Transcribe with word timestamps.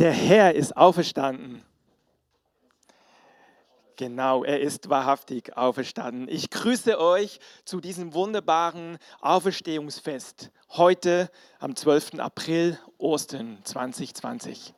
Der 0.00 0.10
Herr 0.10 0.56
ist 0.56 0.76
auferstanden. 0.76 1.62
Genau, 3.94 4.42
er 4.42 4.60
ist 4.60 4.88
wahrhaftig 4.88 5.56
auferstanden. 5.56 6.26
Ich 6.28 6.50
grüße 6.50 6.98
euch 6.98 7.38
zu 7.64 7.80
diesem 7.80 8.12
wunderbaren 8.12 8.98
Auferstehungsfest 9.20 10.50
heute 10.70 11.30
am 11.60 11.76
12. 11.76 12.18
April, 12.18 12.76
Ostern 12.98 13.58
2020. 13.62 14.74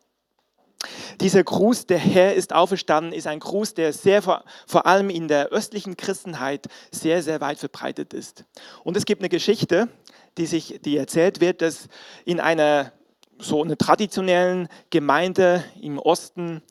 Dieser 1.23 1.43
Gruß, 1.43 1.87
der 1.87 1.99
Herr 1.99 2.35
ist 2.35 2.53
auferstanden, 2.53 3.15
ist 3.15 3.27
ein 3.27 3.41
Gruß, 3.41 3.73
der 3.73 3.95
sehr 3.95 4.21
vor, 4.21 4.45
vor 4.67 4.85
allem 4.85 5.09
in 5.09 5.29
der 5.29 5.47
östlichen 5.47 5.97
Christenheit 5.97 6.67
sehr, 6.91 7.23
sehr 7.23 7.41
weit 7.41 7.59
verbreitet 7.59 8.13
ist. 8.13 8.45
Und 8.85 8.99
es 8.99 9.07
gibt 9.07 9.23
eine 9.23 9.31
Geschichte, 9.31 9.89
die, 10.37 10.45
sich, 10.45 10.83
die 10.85 10.99
erzählt 10.99 11.41
wird, 11.41 11.63
dass 11.63 11.89
in 12.27 12.39
einer 12.39 12.93
so 13.39 13.63
einer 13.63 13.77
traditionellen 13.77 14.69
Gemeinde 14.91 15.65
im 15.81 15.99
Osten 15.99 16.63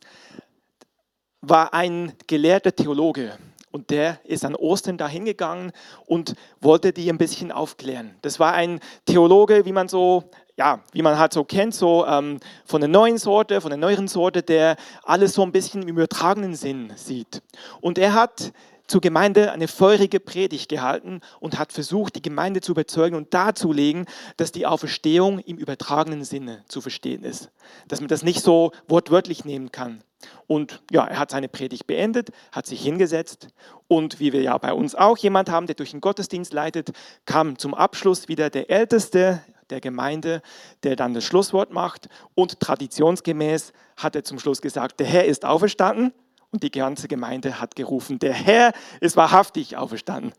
war 1.42 1.74
ein 1.74 2.14
gelehrter 2.28 2.76
Theologe 2.76 3.38
und 3.76 3.90
der 3.90 4.20
ist 4.24 4.46
an 4.46 4.56
Ostern 4.56 4.98
dahin 4.98 5.26
gegangen 5.26 5.74
und 6.06 6.36
wollte 6.62 6.94
die 6.94 7.10
ein 7.10 7.18
bisschen 7.18 7.52
aufklären. 7.52 8.16
Das 8.22 8.40
war 8.40 8.54
ein 8.54 8.80
Theologe, 9.06 9.66
wie 9.66 9.74
man 9.74 9.90
so, 9.90 10.24
ja, 10.56 10.82
wie 10.94 11.02
man 11.02 11.20
halt 11.20 11.34
so 11.34 11.44
kennt, 11.44 11.76
so 11.76 12.06
ähm, 12.06 12.40
von 12.64 12.80
der 12.80 12.88
neuen 12.88 13.18
Sorte, 13.18 13.60
von 13.60 13.70
der 13.70 13.78
neueren 13.78 14.08
Sorte, 14.08 14.44
der 14.44 14.78
alles 15.04 15.34
so 15.34 15.44
ein 15.44 15.52
bisschen 15.52 15.82
im 15.84 15.90
übertragenen 15.90 16.56
Sinn 16.56 16.94
sieht. 16.96 17.42
Und 17.82 17.98
er 17.98 18.14
hat 18.14 18.54
zur 18.88 19.02
Gemeinde 19.02 19.52
eine 19.52 19.68
feurige 19.68 20.20
Predigt 20.20 20.70
gehalten 20.70 21.22
und 21.40 21.58
hat 21.58 21.74
versucht, 21.74 22.16
die 22.16 22.22
Gemeinde 22.22 22.62
zu 22.62 22.72
überzeugen 22.72 23.16
und 23.16 23.34
darzulegen, 23.34 24.06
dass 24.38 24.52
die 24.52 24.66
Auferstehung 24.66 25.40
im 25.40 25.58
übertragenen 25.58 26.24
Sinne 26.24 26.64
zu 26.68 26.82
verstehen 26.82 27.24
ist. 27.24 27.52
Dass 27.88 28.00
man 28.00 28.08
das 28.08 28.24
nicht 28.24 28.42
so 28.42 28.72
wortwörtlich 28.88 29.46
nehmen 29.46 29.72
kann. 29.72 30.04
Und 30.48 30.82
ja, 30.92 31.06
er 31.06 31.20
hat 31.20 31.32
seine 31.32 31.50
Predigt 31.50 31.88
beendet, 31.88 32.30
hat 32.52 32.66
sich 32.66 32.82
hingesetzt 32.82 33.50
und 33.88 34.20
wie 34.20 34.34
wir 34.34 34.42
ja 34.42 34.58
bei 34.58 34.74
uns 34.74 34.96
auch 34.96 35.18
jemand 35.18 35.50
haben, 35.50 35.68
der 35.68 35.76
durch 35.76 35.92
den 35.92 36.02
Gottesdienst 36.02 36.54
leitet, 36.54 36.92
kam 37.26 37.58
zum 37.58 37.74
Abschluss 37.74 38.28
wieder 38.28 38.50
der 38.50 38.70
Älteste 38.70 39.42
der 39.70 39.82
Gemeinde, 39.82 40.42
der 40.84 40.96
dann 40.96 41.14
das 41.14 41.24
Schlusswort 41.24 41.72
macht 41.72 42.08
und 42.36 42.60
traditionsgemäß 42.60 43.74
hat 43.98 44.16
er 44.16 44.24
zum 44.24 44.40
Schluss 44.40 44.62
gesagt, 44.62 45.00
der 45.00 45.08
Herr 45.08 45.26
ist 45.26 45.46
auferstanden 45.46 46.14
und 46.52 46.64
die 46.64 46.72
ganze 46.72 47.08
Gemeinde 47.08 47.60
hat 47.60 47.76
gerufen, 47.76 48.20
der 48.20 48.34
Herr 48.34 48.74
ist 49.02 49.18
wahrhaftig 49.18 49.78
auferstanden. 49.78 50.34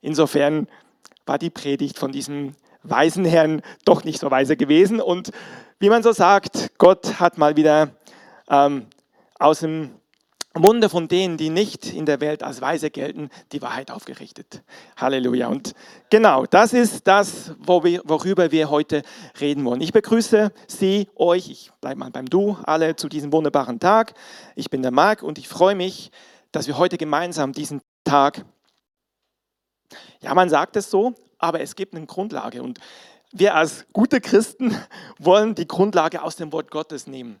Insofern 0.00 0.66
war 1.26 1.38
die 1.38 1.50
Predigt 1.50 1.98
von 1.98 2.12
diesem 2.12 2.54
weisen 2.82 3.24
Herrn 3.24 3.62
doch 3.84 4.04
nicht 4.04 4.20
so 4.20 4.30
weise 4.30 4.56
gewesen. 4.56 5.00
Und 5.00 5.30
wie 5.78 5.90
man 5.90 6.02
so 6.02 6.12
sagt, 6.12 6.70
Gott 6.78 7.20
hat 7.20 7.38
mal 7.38 7.56
wieder 7.56 7.90
ähm, 8.48 8.86
aus 9.38 9.60
dem 9.60 9.99
Munde 10.58 10.88
von 10.88 11.06
denen, 11.06 11.36
die 11.36 11.48
nicht 11.48 11.86
in 11.86 12.06
der 12.06 12.20
Welt 12.20 12.42
als 12.42 12.60
Weise 12.60 12.90
gelten, 12.90 13.30
die 13.52 13.62
Wahrheit 13.62 13.90
aufgerichtet. 13.92 14.62
Halleluja. 14.96 15.46
Und 15.46 15.74
genau, 16.10 16.44
das 16.44 16.72
ist 16.72 17.06
das, 17.06 17.54
worüber 17.58 18.50
wir 18.50 18.68
heute 18.68 19.02
reden 19.40 19.64
wollen. 19.64 19.80
Ich 19.80 19.92
begrüße 19.92 20.52
Sie, 20.66 21.08
euch, 21.14 21.48
ich 21.48 21.70
bleibe 21.80 22.00
mal 22.00 22.10
beim 22.10 22.26
Du, 22.26 22.56
alle 22.64 22.96
zu 22.96 23.08
diesem 23.08 23.32
wunderbaren 23.32 23.78
Tag. 23.78 24.14
Ich 24.56 24.70
bin 24.70 24.82
der 24.82 24.90
Marc 24.90 25.22
und 25.22 25.38
ich 25.38 25.46
freue 25.46 25.76
mich, 25.76 26.10
dass 26.50 26.66
wir 26.66 26.78
heute 26.78 26.98
gemeinsam 26.98 27.52
diesen 27.52 27.80
Tag, 28.02 28.44
ja, 30.20 30.34
man 30.34 30.48
sagt 30.48 30.74
es 30.74 30.90
so, 30.90 31.14
aber 31.38 31.60
es 31.60 31.76
gibt 31.76 31.94
eine 31.94 32.06
Grundlage. 32.06 32.64
Und 32.64 32.80
wir 33.30 33.54
als 33.54 33.86
gute 33.92 34.20
Christen 34.20 34.76
wollen 35.20 35.54
die 35.54 35.68
Grundlage 35.68 36.22
aus 36.22 36.34
dem 36.34 36.52
Wort 36.52 36.72
Gottes 36.72 37.06
nehmen. 37.06 37.38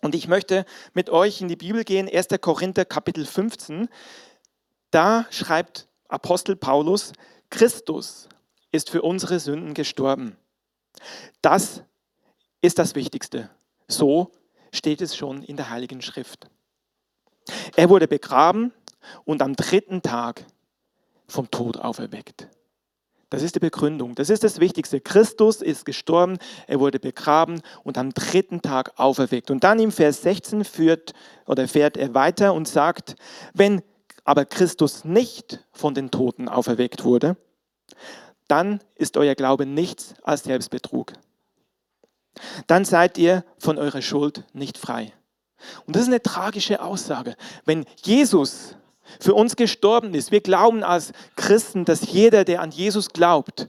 Und 0.00 0.14
ich 0.14 0.28
möchte 0.28 0.64
mit 0.94 1.10
euch 1.10 1.40
in 1.40 1.48
die 1.48 1.56
Bibel 1.56 1.84
gehen, 1.84 2.08
1. 2.08 2.28
Korinther 2.40 2.84
Kapitel 2.84 3.24
15. 3.24 3.88
Da 4.90 5.26
schreibt 5.30 5.88
Apostel 6.08 6.56
Paulus, 6.56 7.12
Christus 7.50 8.28
ist 8.72 8.90
für 8.90 9.02
unsere 9.02 9.40
Sünden 9.40 9.74
gestorben. 9.74 10.36
Das 11.42 11.82
ist 12.60 12.78
das 12.78 12.94
Wichtigste. 12.94 13.50
So 13.88 14.32
steht 14.72 15.00
es 15.00 15.16
schon 15.16 15.42
in 15.42 15.56
der 15.56 15.70
Heiligen 15.70 16.02
Schrift. 16.02 16.48
Er 17.76 17.88
wurde 17.88 18.08
begraben 18.08 18.72
und 19.24 19.42
am 19.42 19.54
dritten 19.54 20.02
Tag 20.02 20.44
vom 21.28 21.50
Tod 21.50 21.78
auferweckt. 21.78 22.48
Das 23.28 23.42
ist 23.42 23.56
die 23.56 23.60
Begründung. 23.60 24.14
Das 24.14 24.30
ist 24.30 24.44
das 24.44 24.60
Wichtigste. 24.60 25.00
Christus 25.00 25.60
ist 25.60 25.84
gestorben, 25.84 26.38
er 26.68 26.78
wurde 26.78 27.00
begraben 27.00 27.60
und 27.82 27.98
am 27.98 28.14
dritten 28.14 28.62
Tag 28.62 28.92
auferweckt. 28.96 29.50
Und 29.50 29.64
dann 29.64 29.80
im 29.80 29.90
Vers 29.90 30.22
16 30.22 30.64
führt 30.64 31.12
oder 31.46 31.66
fährt 31.66 31.96
er 31.96 32.14
weiter 32.14 32.54
und 32.54 32.68
sagt, 32.68 33.16
wenn 33.52 33.82
aber 34.24 34.44
Christus 34.44 35.04
nicht 35.04 35.64
von 35.72 35.94
den 35.94 36.10
Toten 36.10 36.48
auferweckt 36.48 37.04
wurde, 37.04 37.36
dann 38.48 38.80
ist 38.94 39.16
euer 39.16 39.34
Glaube 39.34 39.66
nichts 39.66 40.14
als 40.22 40.44
Selbstbetrug. 40.44 41.12
Dann 42.66 42.84
seid 42.84 43.18
ihr 43.18 43.44
von 43.58 43.78
eurer 43.78 44.02
Schuld 44.02 44.44
nicht 44.52 44.78
frei. 44.78 45.12
Und 45.86 45.96
das 45.96 46.02
ist 46.02 46.08
eine 46.08 46.22
tragische 46.22 46.80
Aussage. 46.82 47.34
Wenn 47.64 47.86
Jesus 48.04 48.76
für 49.20 49.34
uns 49.34 49.56
gestorben 49.56 50.14
ist. 50.14 50.32
Wir 50.32 50.40
glauben 50.40 50.82
als 50.82 51.12
Christen, 51.36 51.84
dass 51.84 52.10
jeder, 52.12 52.44
der 52.44 52.60
an 52.60 52.70
Jesus 52.70 53.10
glaubt, 53.10 53.68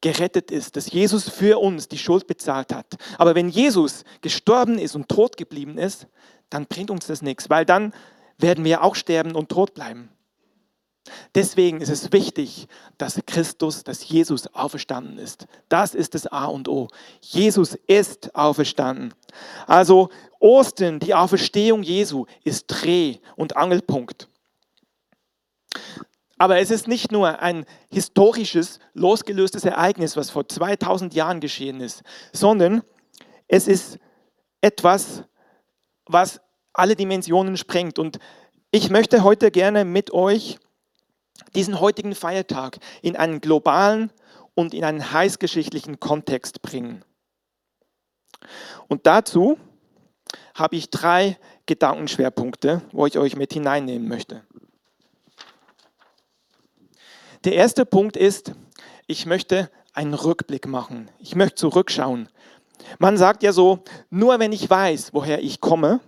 gerettet 0.00 0.50
ist, 0.50 0.76
dass 0.76 0.90
Jesus 0.90 1.28
für 1.28 1.58
uns 1.58 1.88
die 1.88 1.98
Schuld 1.98 2.26
bezahlt 2.26 2.74
hat. 2.74 2.86
Aber 3.18 3.34
wenn 3.34 3.48
Jesus 3.48 4.04
gestorben 4.20 4.78
ist 4.78 4.94
und 4.94 5.08
tot 5.08 5.36
geblieben 5.36 5.78
ist, 5.78 6.06
dann 6.50 6.66
bringt 6.66 6.90
uns 6.90 7.06
das 7.06 7.22
nichts, 7.22 7.48
weil 7.48 7.64
dann 7.64 7.94
werden 8.36 8.64
wir 8.64 8.82
auch 8.82 8.96
sterben 8.96 9.34
und 9.34 9.48
tot 9.48 9.74
bleiben. 9.74 10.10
Deswegen 11.34 11.80
ist 11.80 11.88
es 11.88 12.12
wichtig, 12.12 12.68
dass 12.96 13.20
Christus, 13.26 13.82
dass 13.82 14.08
Jesus 14.08 14.46
auferstanden 14.54 15.18
ist. 15.18 15.46
Das 15.68 15.94
ist 15.94 16.14
das 16.14 16.26
A 16.26 16.44
und 16.44 16.68
O. 16.68 16.88
Jesus 17.20 17.76
ist 17.86 18.34
auferstanden. 18.36 19.12
Also 19.66 20.10
Ostern, 20.38 21.00
die 21.00 21.14
Auferstehung 21.14 21.82
Jesu, 21.82 22.26
ist 22.44 22.66
Dreh- 22.66 23.18
und 23.36 23.56
Angelpunkt. 23.56 24.28
Aber 26.38 26.58
es 26.58 26.70
ist 26.70 26.88
nicht 26.88 27.12
nur 27.12 27.40
ein 27.40 27.64
historisches, 27.90 28.80
losgelöstes 28.94 29.64
Ereignis, 29.64 30.16
was 30.16 30.30
vor 30.30 30.48
2000 30.48 31.14
Jahren 31.14 31.40
geschehen 31.40 31.80
ist, 31.80 32.02
sondern 32.32 32.82
es 33.46 33.68
ist 33.68 33.98
etwas, 34.60 35.24
was 36.06 36.40
alle 36.72 36.96
Dimensionen 36.96 37.56
sprengt. 37.56 37.98
Und 37.98 38.18
ich 38.70 38.90
möchte 38.90 39.22
heute 39.22 39.50
gerne 39.50 39.84
mit 39.84 40.12
euch 40.12 40.58
diesen 41.54 41.80
heutigen 41.80 42.14
Feiertag 42.14 42.78
in 43.02 43.16
einen 43.16 43.40
globalen 43.40 44.10
und 44.54 44.74
in 44.74 44.84
einen 44.84 45.12
heißgeschichtlichen 45.12 46.00
Kontext 46.00 46.62
bringen. 46.62 47.04
Und 48.88 49.06
dazu 49.06 49.58
habe 50.54 50.76
ich 50.76 50.90
drei 50.90 51.38
Gedankenschwerpunkte, 51.66 52.82
wo 52.92 53.06
ich 53.06 53.18
euch 53.18 53.36
mit 53.36 53.52
hineinnehmen 53.52 54.08
möchte. 54.08 54.42
Der 57.44 57.54
erste 57.54 57.84
Punkt 57.84 58.16
ist, 58.16 58.52
ich 59.06 59.26
möchte 59.26 59.70
einen 59.92 60.14
Rückblick 60.14 60.66
machen. 60.68 61.10
Ich 61.18 61.34
möchte 61.34 61.56
zurückschauen. 61.56 62.28
Man 62.98 63.16
sagt 63.16 63.42
ja 63.42 63.52
so, 63.52 63.82
nur 64.10 64.38
wenn 64.38 64.52
ich 64.52 64.68
weiß, 64.68 65.12
woher 65.12 65.42
ich 65.42 65.60
komme, 65.60 66.00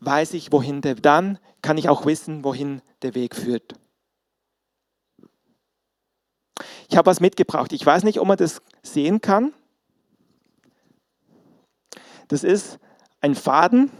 weiß 0.00 0.34
ich, 0.34 0.50
wohin 0.50 0.80
der, 0.80 0.94
dann 0.94 1.38
kann 1.62 1.78
ich 1.78 1.88
auch 1.88 2.06
wissen, 2.06 2.42
wohin 2.44 2.80
der 3.02 3.14
Weg 3.14 3.36
führt. 3.36 3.74
Ich 6.88 6.96
habe 6.96 7.06
was 7.06 7.20
mitgebracht. 7.20 7.72
Ich 7.72 7.84
weiß 7.84 8.02
nicht, 8.02 8.18
ob 8.18 8.26
man 8.26 8.36
das 8.36 8.62
sehen 8.82 9.20
kann. 9.20 9.52
Das 12.28 12.44
ist 12.44 12.78
ein 13.20 13.34
Faden, 13.34 13.90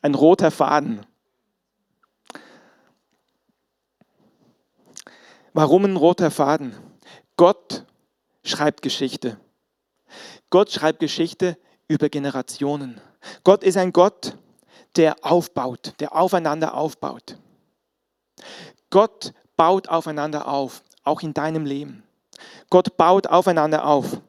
ein 0.00 0.14
roter 0.14 0.50
Faden. 0.50 1.06
Warum 5.54 5.84
ein 5.84 5.96
roter 5.96 6.30
Faden? 6.30 6.74
Gott 7.36 7.84
schreibt 8.42 8.82
Geschichte. 8.82 9.38
Gott 10.50 10.70
schreibt 10.70 11.00
Geschichte 11.00 11.58
über 11.88 12.08
Generationen. 12.08 13.00
Gott 13.44 13.62
ist 13.62 13.76
ein 13.76 13.92
Gott, 13.92 14.36
der 14.96 15.16
aufbaut, 15.22 15.94
der 16.00 16.14
aufeinander 16.14 16.74
aufbaut. 16.74 17.36
Gott 18.90 19.32
baut 19.56 19.88
aufeinander 19.88 20.48
auf, 20.48 20.82
auch 21.04 21.20
in 21.22 21.34
deinem 21.34 21.64
Leben. 21.64 22.02
Gott 22.70 22.96
baut 22.96 23.26
aufeinander 23.26 23.86
auf. 23.86 24.20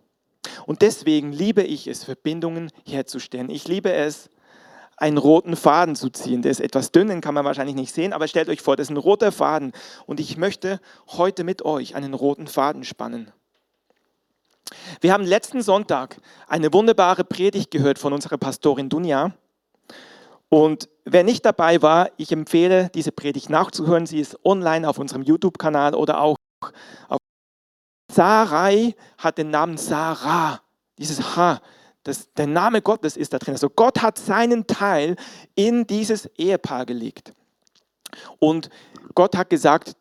Und 0.65 0.81
deswegen 0.81 1.31
liebe 1.31 1.63
ich 1.63 1.87
es, 1.87 2.03
Verbindungen 2.03 2.71
herzustellen. 2.85 3.49
Ich 3.49 3.67
liebe 3.67 3.91
es, 3.93 4.29
einen 5.03 5.17
roten 5.17 5.57
Faden 5.57 5.97
zu 5.97 6.09
ziehen. 6.09 6.43
Der 6.43 6.51
ist 6.51 6.61
etwas 6.61 6.93
dünn, 6.93 7.09
den 7.09 7.19
kann 7.19 7.33
man 7.33 7.43
wahrscheinlich 7.43 7.75
nicht 7.75 7.93
sehen, 7.93 8.13
aber 8.13 8.29
stellt 8.29 8.47
euch 8.47 8.61
vor, 8.61 8.77
das 8.77 8.85
ist 8.85 8.91
ein 8.91 8.97
roter 8.97 9.33
Faden. 9.33 9.73
Und 10.05 10.21
ich 10.21 10.37
möchte 10.37 10.79
heute 11.09 11.43
mit 11.43 11.65
euch 11.65 11.95
einen 11.95 12.13
roten 12.13 12.47
Faden 12.47 12.85
spannen. 12.85 13.29
Wir 15.01 15.11
haben 15.11 15.25
letzten 15.25 15.61
Sonntag 15.61 16.21
eine 16.47 16.71
wunderbare 16.71 17.25
Predigt 17.25 17.69
gehört 17.69 17.99
von 17.99 18.13
unserer 18.13 18.37
Pastorin 18.37 18.87
Dunja. 18.87 19.33
Und 20.47 20.87
wer 21.03 21.25
nicht 21.25 21.45
dabei 21.45 21.81
war, 21.81 22.09
ich 22.15 22.31
empfehle, 22.31 22.89
diese 22.93 23.11
Predigt 23.11 23.49
nachzuhören. 23.49 24.05
Sie 24.05 24.21
ist 24.21 24.39
online 24.45 24.87
auf 24.87 24.99
unserem 24.99 25.23
YouTube-Kanal 25.23 25.95
oder 25.95 26.21
auch 26.21 26.37
auf 27.09 27.17
Sarai 28.09 28.95
hat 29.17 29.37
den 29.37 29.49
Namen 29.49 29.75
Sarah. 29.75 30.61
Dieses 30.97 31.35
H, 31.35 31.59
das, 32.03 32.33
der 32.33 32.47
Name 32.47 32.81
Gottes 32.81 33.17
ist 33.17 33.33
da 33.33 33.39
drin. 33.39 33.53
Also 33.53 33.69
Gott 33.69 34.01
hat 34.01 34.17
seinen 34.17 34.67
Teil 34.67 35.15
in 35.55 35.87
dieses 35.87 36.25
Ehepaar 36.37 36.85
gelegt. 36.85 37.33
Und 38.39 38.69
Gott 39.15 39.35
hat 39.35 39.49
gesagt, 39.49 39.95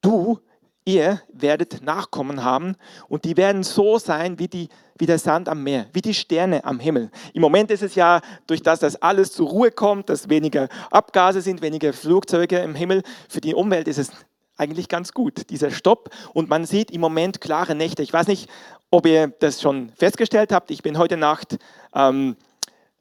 du, 0.00 0.38
ihr 0.84 1.20
werdet 1.32 1.82
Nachkommen 1.82 2.44
haben 2.44 2.76
und 3.08 3.24
die 3.24 3.36
werden 3.36 3.62
so 3.62 3.98
sein 3.98 4.38
wie, 4.38 4.48
die, 4.48 4.68
wie 4.96 5.06
der 5.06 5.18
Sand 5.18 5.48
am 5.48 5.62
Meer, 5.62 5.86
wie 5.92 6.00
die 6.00 6.14
Sterne 6.14 6.64
am 6.64 6.80
Himmel. 6.80 7.10
Im 7.34 7.42
Moment 7.42 7.70
ist 7.70 7.82
es 7.82 7.94
ja, 7.94 8.20
durch 8.46 8.62
das, 8.62 8.80
dass 8.80 8.96
alles 8.96 9.32
zur 9.32 9.48
Ruhe 9.48 9.70
kommt, 9.70 10.08
dass 10.08 10.30
weniger 10.30 10.68
Abgase 10.90 11.42
sind, 11.42 11.60
weniger 11.60 11.92
Flugzeuge 11.92 12.58
im 12.60 12.74
Himmel, 12.74 13.02
für 13.28 13.40
die 13.40 13.54
Umwelt 13.54 13.86
ist 13.86 13.98
es 13.98 14.12
eigentlich 14.56 14.88
ganz 14.88 15.12
gut, 15.12 15.50
dieser 15.50 15.70
Stopp. 15.70 16.10
Und 16.34 16.48
man 16.48 16.64
sieht 16.64 16.90
im 16.90 17.00
Moment 17.00 17.40
klare 17.40 17.74
Nächte. 17.74 18.02
Ich 18.02 18.12
weiß 18.12 18.26
nicht, 18.26 18.50
ob 18.90 19.06
ihr 19.06 19.28
das 19.28 19.60
schon 19.60 19.90
festgestellt 19.90 20.52
habt. 20.52 20.70
Ich 20.70 20.82
bin 20.82 20.98
heute 20.98 21.16
Nacht 21.16 21.58
ähm, 21.94 22.36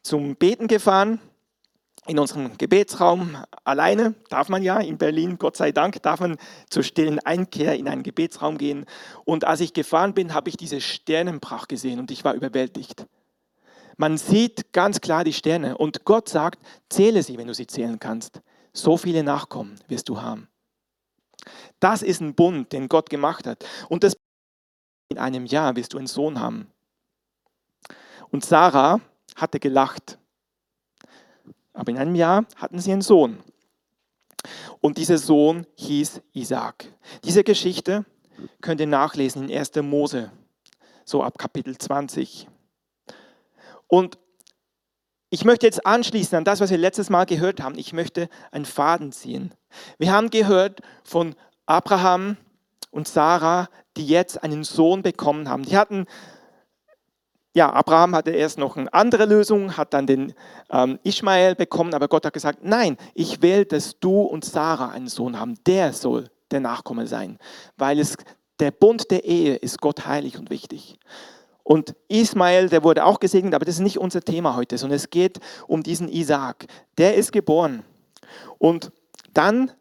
zum 0.02 0.36
Beten 0.36 0.68
gefahren 0.68 1.20
in 2.08 2.20
unserem 2.20 2.58
Gebetsraum 2.58 3.38
alleine. 3.64 4.16
Darf 4.30 4.50
man 4.50 4.64
ja 4.64 4.80
in 4.80 4.98
Berlin, 4.98 5.38
Gott 5.38 5.58
sei 5.58 5.72
Dank, 5.72 6.02
darf 6.02 6.20
man 6.20 6.38
zur 6.70 6.84
stillen 6.84 7.20
Einkehr 7.20 7.76
in 7.76 7.88
einen 7.88 8.04
Gebetsraum 8.04 8.58
gehen. 8.58 8.86
Und 9.26 9.46
als 9.46 9.60
ich 9.60 9.74
gefahren 9.74 10.14
bin, 10.14 10.34
habe 10.34 10.50
ich 10.50 10.58
diese 10.58 10.82
Sternenpracht 10.82 11.70
gesehen 11.70 12.00
und 12.00 12.12
ich 12.12 12.24
war 12.24 12.34
überwältigt. 12.34 13.06
Man 13.98 14.18
sieht 14.18 14.74
ganz 14.74 15.02
klar 15.02 15.24
die 15.24 15.34
Sterne 15.34 15.78
und 15.78 16.06
Gott 16.06 16.30
sagt, 16.30 16.60
zähle 16.90 17.24
sie, 17.24 17.38
wenn 17.38 17.48
du 17.48 17.54
sie 17.54 17.68
zählen 17.68 18.00
kannst. 18.00 18.42
So 18.72 18.96
viele 18.96 19.24
Nachkommen 19.24 19.76
wirst 19.88 20.08
du 20.08 20.22
haben. 20.22 20.48
Das 21.80 22.04
ist 22.04 22.22
ein 22.22 22.36
Bund, 22.36 22.72
den 22.74 22.90
Gott 22.90 23.10
gemacht 23.10 23.48
hat. 23.48 23.66
Und 23.90 24.04
das 24.04 24.16
in 25.18 25.24
einem 25.24 25.46
Jahr 25.46 25.76
wirst 25.76 25.94
du 25.94 25.98
einen 25.98 26.08
Sohn 26.08 26.40
haben. 26.40 26.72
Und 28.30 28.46
Sarah 28.46 29.00
hatte 29.36 29.60
gelacht. 29.60 30.20
Aber 31.74 31.92
in 31.92 31.98
einem 31.98 32.16
Jahr 32.16 32.46
hatten 32.56 32.80
sie 32.80 32.92
einen 32.92 33.02
Sohn. 33.02 33.44
Und 34.80 34.98
dieser 34.98 35.18
Sohn 35.18 35.66
hieß 35.76 36.22
Isaac. 36.34 36.86
Diese 37.24 37.44
Geschichte 37.44 38.06
könnt 38.62 38.80
ihr 38.80 38.88
nachlesen 38.88 39.50
in 39.50 39.58
1. 39.58 39.76
Mose, 39.78 40.32
so 41.04 41.24
ab 41.24 41.38
Kapitel 41.38 41.78
20. 41.78 42.48
Und 43.88 44.18
ich 45.30 45.44
möchte 45.44 45.66
jetzt 45.66 45.86
anschließen 45.86 46.38
an 46.38 46.46
das, 46.46 46.62
was 46.62 46.70
wir 46.70 46.78
letztes 46.78 47.10
Mal 47.10 47.26
gehört 47.26 47.62
haben. 47.62 47.78
Ich 47.78 47.92
möchte 47.92 48.30
einen 48.52 48.66
Faden 48.66 49.12
ziehen. 49.12 49.54
Wir 49.98 50.12
haben 50.12 50.30
gehört 50.30 50.82
von 51.04 51.36
Abraham 51.66 52.38
und 52.92 53.08
Sarah, 53.08 53.70
die 53.96 54.08
jetzt 54.08 54.44
einen 54.44 54.64
Sohn 54.64 55.02
bekommen 55.02 55.50
haben. 55.50 55.64
Die 55.64 55.78
hatten, 55.78 56.06
ja, 57.54 57.72
Abraham 57.72 58.16
hatte 58.16 58.32
erst 58.32 58.58
noch 58.58 58.78
eine 58.78 58.94
andere 58.94 59.26
Lösung, 59.26 59.78
hat 59.78 59.94
dann 59.94 60.08
den 60.08 60.34
ähm, 60.70 61.00
Ishmael 61.04 61.56
bekommen, 61.56 61.94
aber 61.94 62.08
Gott 62.08 62.26
hat 62.26 62.34
gesagt, 62.34 62.60
nein, 62.62 62.98
ich 63.14 63.42
will, 63.42 63.66
dass 63.66 64.00
du 64.00 64.22
und 64.22 64.46
Sarah 64.46 64.90
einen 64.90 65.08
Sohn 65.08 65.40
haben. 65.40 65.56
Der 65.66 65.94
soll 65.94 66.30
der 66.52 66.60
Nachkomme 66.60 67.08
sein, 67.08 67.38
weil 67.78 68.00
es 68.00 68.16
der 68.60 68.72
Bund 68.72 69.12
der 69.12 69.26
Ehe 69.26 69.56
ist 69.56 69.82
Gott 69.82 70.06
heilig 70.06 70.38
und 70.38 70.50
wichtig. 70.50 70.98
Und 71.64 71.96
Ismael, 72.08 72.70
der 72.70 72.84
wurde 72.84 73.04
auch 73.04 73.20
gesegnet, 73.20 73.54
aber 73.54 73.66
das 73.66 73.76
ist 73.76 73.82
nicht 73.82 73.98
unser 74.00 74.22
Thema 74.22 74.56
heute, 74.56 74.78
sondern 74.78 74.96
es 74.96 75.10
geht 75.10 75.40
um 75.68 75.84
diesen 75.84 76.08
Isaac. 76.08 76.66
Der 76.98 77.16
ist 77.16 77.34
geboren. 77.34 77.84
Und 78.58 78.92
dann 79.34 79.72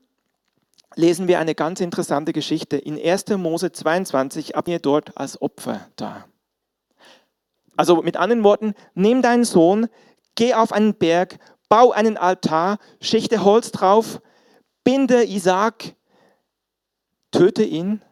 lesen 0.97 1.29
wir 1.29 1.39
eine 1.39 1.55
ganz 1.55 1.81
interessante 1.81 2.33
Geschichte. 2.33 2.77
In 2.77 3.01
1. 3.01 3.29
Mose 3.37 3.71
22 3.71 4.57
ab 4.57 4.67
ihr 4.67 4.81
dort 4.81 5.17
als 5.17 5.41
Opfer 5.41 5.89
da. 5.95 6.27
Also 7.77 8.03
mit 8.03 8.17
anderen 8.17 8.43
Worten, 8.43 8.75
nimm 8.95 9.23
deinen 9.23 9.45
Sohn, 9.45 9.89
geh 10.35 10.55
auf 10.55 10.73
einen 10.73 10.95
Berg, 10.95 11.39
bau 11.69 11.93
einen 11.93 12.17
Altar, 12.17 12.79
schichte 13.01 13.45
Holz 13.45 13.71
drauf, 13.71 14.23
binde 14.83 15.25
Isaac, 15.25 15.95
töte 17.31 17.63
ihn 17.63 18.03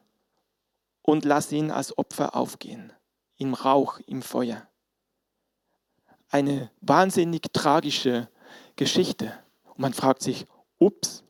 und 1.03 1.25
lass 1.25 1.51
ihn 1.51 1.71
als 1.71 1.97
Opfer 1.97 2.37
aufgehen, 2.37 2.93
im 3.39 3.55
Rauch, 3.55 4.01
im 4.07 4.21
Feuer. 4.21 4.69
Eine 6.29 6.71
wahnsinnig 6.81 7.43
tragische 7.53 8.29
Geschichte. 8.77 9.33
Und 9.65 9.79
man 9.79 9.95
fragt 9.95 10.23
sich, 10.23 10.47
ups, 10.79 11.25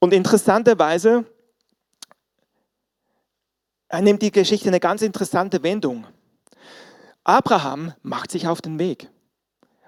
und 0.00 0.12
interessanterweise 0.12 1.24
nimmt 4.00 4.22
die 4.22 4.32
Geschichte 4.32 4.68
eine 4.68 4.80
ganz 4.80 5.02
interessante 5.02 5.62
Wendung. 5.62 6.06
Abraham 7.24 7.92
macht 8.02 8.30
sich 8.30 8.48
auf 8.48 8.62
den 8.62 8.78
Weg, 8.78 9.10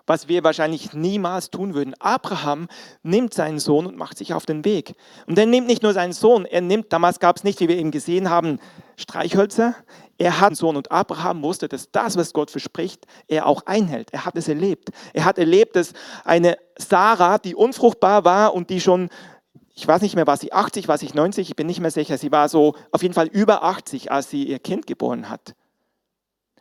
was 0.07 0.29
wir 0.29 0.45
wahrscheinlich 0.45 0.93
niemals 0.93 1.51
tun 1.51 1.75
würden. 1.75 1.95
Abraham 1.99 2.69
nimmt 3.03 3.33
seinen 3.33 3.59
Sohn 3.59 3.87
und 3.87 3.97
macht 3.97 4.19
sich 4.19 4.35
auf 4.35 4.45
den 4.45 4.65
Weg. 4.65 4.95
Und 5.27 5.39
er 5.39 5.47
nimmt 5.47 5.67
nicht 5.67 5.83
nur 5.83 5.95
seinen 5.95 6.13
Sohn, 6.13 6.45
er 6.45 6.61
nimmt, 6.61 6.93
damals 6.93 7.21
gab 7.21 7.37
es 7.37 7.45
nicht, 7.45 7.61
wie 7.61 7.69
wir 7.69 7.79
eben 7.79 7.91
gesehen 7.91 8.29
haben, 8.29 8.59
Streichhölzer. 8.97 9.75
Er 10.19 10.41
hat 10.41 10.49
einen 10.49 10.57
Sohn 10.57 10.77
und 10.77 10.93
Abraham 10.93 11.43
wusste, 11.43 11.69
dass 11.69 11.91
das, 11.91 12.17
was 12.17 12.33
Gott 12.33 12.51
verspricht, 12.51 13.07
er 13.27 13.47
auch 13.47 13.65
einhält. 13.67 14.13
Er 14.13 14.27
hat 14.27 14.37
es 14.37 14.47
erlebt. 14.47 14.91
Er 15.15 15.25
hat 15.25 15.39
erlebt, 15.39 15.75
dass 15.75 15.95
eine 16.25 16.59
Sarah, 16.77 17.39
die 17.39 17.55
unfruchtbar 17.55 18.25
war 18.25 18.55
und 18.55 18.71
die 18.71 18.81
schon 18.81 19.09
ich 19.75 19.87
weiß 19.87 20.03
nicht 20.03 20.15
mehr, 20.15 20.27
war 20.27 20.37
sie 20.37 20.53
80, 20.53 20.89
war 20.89 20.99
sie 20.99 21.09
90, 21.13 21.49
ich 21.49 21.57
bin 21.57 21.67
nicht 21.67 21.81
mehr 21.81 21.91
sicher. 21.91 22.19
Sie 22.19 22.31
war 22.31 22.49
so 22.49 22.75
auf 22.91 23.03
jeden 23.03 23.15
Fall 23.15 23.29
über 23.29 23.63
80, 23.63 24.13
als 24.13 24.29
sie 24.29 24.45
ihr 24.45 24.59
Kind 24.59 24.87
geboren 24.87 25.29
hat. 25.29 25.55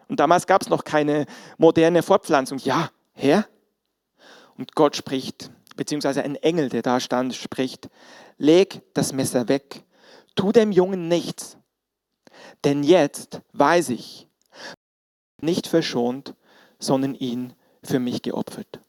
Und 0.07 0.19
damals 0.19 0.47
gab 0.47 0.61
es 0.61 0.69
noch 0.69 0.83
keine 0.83 1.25
moderne 1.57 2.03
Fortpflanzung. 2.03 2.57
Ja, 2.59 2.89
Herr? 3.13 3.47
Und 4.57 4.75
Gott 4.75 4.95
spricht, 4.95 5.51
beziehungsweise 5.75 6.23
ein 6.23 6.35
Engel, 6.35 6.69
der 6.69 6.81
da 6.81 6.99
stand, 6.99 7.35
spricht, 7.35 7.89
leg 8.37 8.81
das 8.93 9.13
Messer 9.13 9.47
weg, 9.47 9.83
tu 10.35 10.51
dem 10.51 10.71
Jungen 10.71 11.07
nichts, 11.07 11.57
denn 12.63 12.83
jetzt 12.83 13.41
weiß 13.53 13.89
ich, 13.89 14.27
nicht 15.41 15.67
verschont, 15.67 16.35
sondern 16.79 17.15
ihn 17.15 17.53
für 17.83 17.99
mich 17.99 18.21
geopfert. 18.21 18.79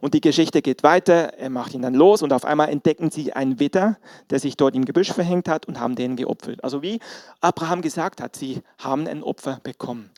Und 0.00 0.14
die 0.14 0.20
Geschichte 0.20 0.62
geht 0.62 0.82
weiter, 0.82 1.34
er 1.38 1.50
macht 1.50 1.74
ihn 1.74 1.82
dann 1.82 1.94
los 1.94 2.22
und 2.22 2.32
auf 2.32 2.44
einmal 2.44 2.68
entdecken 2.68 3.10
sie 3.10 3.32
einen 3.32 3.58
Witter, 3.58 3.98
der 4.30 4.38
sich 4.38 4.56
dort 4.56 4.74
im 4.74 4.84
Gebüsch 4.84 5.12
verhängt 5.12 5.48
hat 5.48 5.66
und 5.66 5.80
haben 5.80 5.96
den 5.96 6.16
geopfert. 6.16 6.62
Also 6.62 6.82
wie 6.82 7.00
Abraham 7.40 7.82
gesagt 7.82 8.20
hat, 8.20 8.36
sie 8.36 8.62
haben 8.78 9.06
ein 9.06 9.22
Opfer 9.22 9.60
bekommen. 9.62 10.10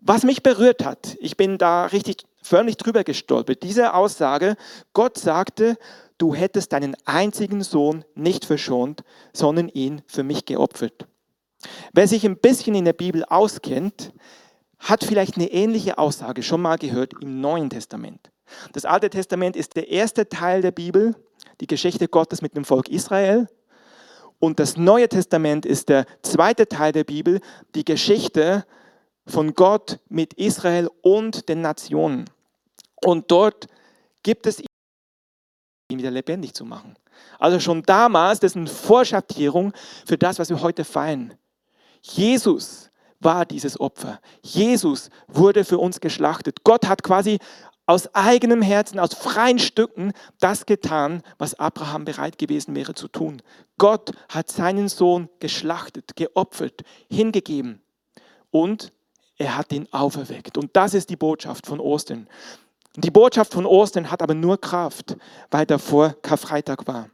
Was 0.00 0.22
mich 0.22 0.42
berührt 0.42 0.84
hat, 0.84 1.16
ich 1.20 1.36
bin 1.36 1.58
da 1.58 1.86
richtig 1.86 2.24
förmlich 2.42 2.76
drüber 2.76 3.04
gestolpert, 3.04 3.62
diese 3.62 3.94
Aussage, 3.94 4.56
Gott 4.92 5.18
sagte, 5.18 5.78
du 6.18 6.34
hättest 6.34 6.72
deinen 6.72 6.94
einzigen 7.04 7.62
Sohn 7.62 8.04
nicht 8.14 8.44
verschont, 8.44 9.02
sondern 9.32 9.68
ihn 9.68 10.02
für 10.06 10.22
mich 10.22 10.44
geopfert. 10.44 11.06
Wer 11.92 12.06
sich 12.06 12.26
ein 12.26 12.36
bisschen 12.36 12.74
in 12.74 12.84
der 12.84 12.92
Bibel 12.92 13.24
auskennt, 13.24 14.12
hat 14.78 15.04
vielleicht 15.04 15.36
eine 15.36 15.50
ähnliche 15.50 15.96
Aussage 15.96 16.42
schon 16.42 16.60
mal 16.60 16.76
gehört 16.76 17.14
im 17.22 17.40
Neuen 17.40 17.70
Testament. 17.70 18.30
Das 18.72 18.84
Alte 18.84 19.10
Testament 19.10 19.56
ist 19.56 19.76
der 19.76 19.88
erste 19.88 20.28
Teil 20.28 20.62
der 20.62 20.72
Bibel, 20.72 21.14
die 21.60 21.66
Geschichte 21.66 22.08
Gottes 22.08 22.42
mit 22.42 22.56
dem 22.56 22.64
Volk 22.64 22.88
Israel. 22.88 23.48
Und 24.38 24.60
das 24.60 24.76
Neue 24.76 25.08
Testament 25.08 25.64
ist 25.64 25.88
der 25.88 26.06
zweite 26.22 26.68
Teil 26.68 26.92
der 26.92 27.04
Bibel, 27.04 27.40
die 27.74 27.84
Geschichte 27.84 28.64
von 29.26 29.54
Gott 29.54 30.00
mit 30.08 30.34
Israel 30.34 30.90
und 31.02 31.48
den 31.48 31.60
Nationen. 31.60 32.26
Und 33.04 33.30
dort 33.30 33.66
gibt 34.22 34.46
es 34.46 34.60
ihn 34.60 35.98
wieder 35.98 36.10
lebendig 36.10 36.54
zu 36.54 36.64
machen. 36.64 36.96
Also 37.38 37.60
schon 37.60 37.82
damals, 37.82 38.40
das 38.40 38.52
ist 38.52 38.56
eine 38.56 38.66
Vorschattierung 38.66 39.72
für 40.04 40.18
das, 40.18 40.38
was 40.38 40.50
wir 40.50 40.60
heute 40.60 40.84
feiern. 40.84 41.34
Jesus 42.02 42.90
war 43.20 43.46
dieses 43.46 43.80
Opfer. 43.80 44.20
Jesus 44.42 45.08
wurde 45.26 45.64
für 45.64 45.78
uns 45.78 46.00
geschlachtet. 46.00 46.64
Gott 46.64 46.86
hat 46.86 47.02
quasi 47.02 47.38
aus 47.86 48.14
eigenem 48.14 48.62
Herzen, 48.62 48.98
aus 48.98 49.14
freien 49.14 49.58
Stücken 49.58 50.12
das 50.40 50.66
getan, 50.66 51.22
was 51.38 51.58
Abraham 51.58 52.04
bereit 52.04 52.38
gewesen 52.38 52.74
wäre 52.74 52.94
zu 52.94 53.08
tun. 53.08 53.42
Gott 53.78 54.12
hat 54.28 54.50
seinen 54.50 54.88
Sohn 54.88 55.28
geschlachtet, 55.40 56.16
geopfert, 56.16 56.82
hingegeben 57.10 57.82
und 58.50 58.92
er 59.36 59.56
hat 59.56 59.72
ihn 59.72 59.88
auferweckt. 59.90 60.56
Und 60.56 60.76
das 60.76 60.94
ist 60.94 61.10
die 61.10 61.16
Botschaft 61.16 61.66
von 61.66 61.80
Ostern. 61.80 62.28
Die 62.96 63.10
Botschaft 63.10 63.52
von 63.52 63.66
Ostern 63.66 64.10
hat 64.10 64.22
aber 64.22 64.34
nur 64.34 64.60
Kraft, 64.60 65.16
weil 65.50 65.66
davor 65.66 66.14
Karfreitag 66.22 66.86
war. 66.86 67.10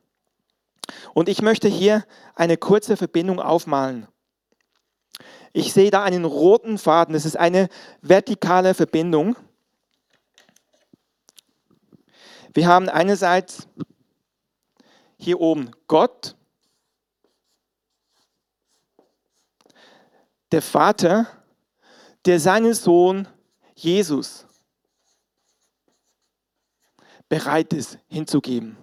Und 1.14 1.28
ich 1.28 1.40
möchte 1.40 1.68
hier 1.68 2.04
eine 2.34 2.56
kurze 2.58 2.96
Verbindung 2.96 3.40
aufmalen. 3.40 4.06
Ich 5.52 5.72
sehe 5.72 5.90
da 5.90 6.02
einen 6.02 6.24
roten 6.24 6.78
Faden. 6.78 7.14
Das 7.14 7.24
ist 7.24 7.36
eine 7.36 7.68
vertikale 8.02 8.74
Verbindung. 8.74 9.36
Wir 12.52 12.66
haben 12.66 12.88
einerseits 12.88 13.69
hier 15.16 15.40
oben 15.40 15.71
Gott, 15.87 16.35
der 20.50 20.62
Vater, 20.62 21.28
der 22.25 22.40
seinen 22.40 22.75
Sohn 22.75 23.28
Jesus 23.75 24.47
bereit 27.28 27.73
ist 27.73 27.99
hinzugeben. 28.09 28.76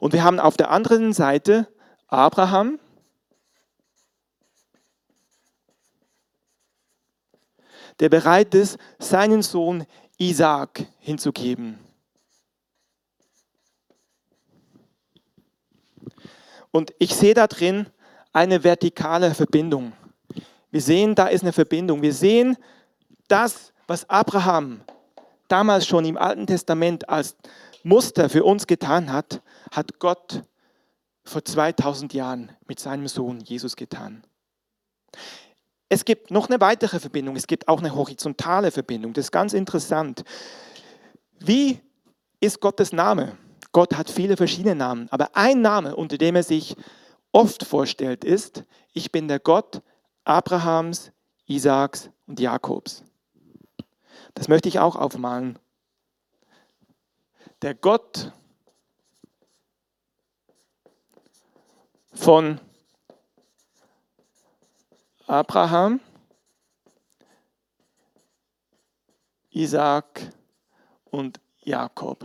Und 0.00 0.14
wir 0.14 0.24
haben 0.24 0.40
auf 0.40 0.56
der 0.56 0.70
anderen 0.70 1.12
Seite 1.12 1.68
Abraham, 2.06 2.78
der 8.00 8.08
bereit 8.08 8.54
ist, 8.54 8.78
seinen 8.98 9.42
Sohn 9.42 9.86
Isaac 10.16 10.86
hinzugeben. 11.00 11.83
Und 16.70 16.92
ich 16.98 17.14
sehe 17.14 17.34
da 17.34 17.46
drin 17.46 17.86
eine 18.32 18.64
vertikale 18.64 19.34
Verbindung. 19.34 19.92
Wir 20.70 20.80
sehen, 20.80 21.14
da 21.14 21.28
ist 21.28 21.42
eine 21.42 21.52
Verbindung. 21.52 22.02
Wir 22.02 22.12
sehen 22.12 22.56
das, 23.28 23.72
was 23.86 24.08
Abraham 24.10 24.80
damals 25.48 25.86
schon 25.86 26.04
im 26.04 26.16
Alten 26.16 26.46
Testament 26.46 27.08
als 27.08 27.36
Muster 27.84 28.28
für 28.28 28.44
uns 28.44 28.66
getan 28.66 29.12
hat, 29.12 29.42
hat 29.70 29.98
Gott 29.98 30.42
vor 31.24 31.44
2000 31.44 32.12
Jahren 32.14 32.52
mit 32.66 32.80
seinem 32.80 33.08
Sohn 33.08 33.40
Jesus 33.40 33.76
getan. 33.76 34.24
Es 35.88 36.04
gibt 36.04 36.30
noch 36.30 36.48
eine 36.48 36.60
weitere 36.60 36.98
Verbindung, 36.98 37.36
es 37.36 37.46
gibt 37.46 37.68
auch 37.68 37.78
eine 37.78 37.94
horizontale 37.94 38.70
Verbindung, 38.70 39.12
das 39.12 39.26
ist 39.26 39.32
ganz 39.32 39.52
interessant. 39.52 40.24
Wie 41.38 41.78
ist 42.40 42.60
Gottes 42.60 42.92
Name? 42.92 43.36
Gott 43.74 43.96
hat 43.96 44.08
viele 44.08 44.36
verschiedene 44.36 44.76
Namen, 44.76 45.08
aber 45.10 45.36
ein 45.36 45.60
Name, 45.60 45.96
unter 45.96 46.16
dem 46.16 46.36
er 46.36 46.44
sich 46.44 46.76
oft 47.32 47.64
vorstellt, 47.64 48.22
ist, 48.22 48.62
ich 48.92 49.10
bin 49.10 49.26
der 49.26 49.40
Gott 49.40 49.82
Abrahams, 50.22 51.10
Isaaks 51.46 52.08
und 52.28 52.38
Jakobs. 52.38 53.02
Das 54.34 54.46
möchte 54.46 54.68
ich 54.68 54.78
auch 54.78 54.94
aufmalen. 54.94 55.58
Der 57.62 57.74
Gott 57.74 58.30
von 62.12 62.60
Abraham, 65.26 65.98
Isaac 69.50 70.30
und 71.06 71.40
Jakob. 71.64 72.24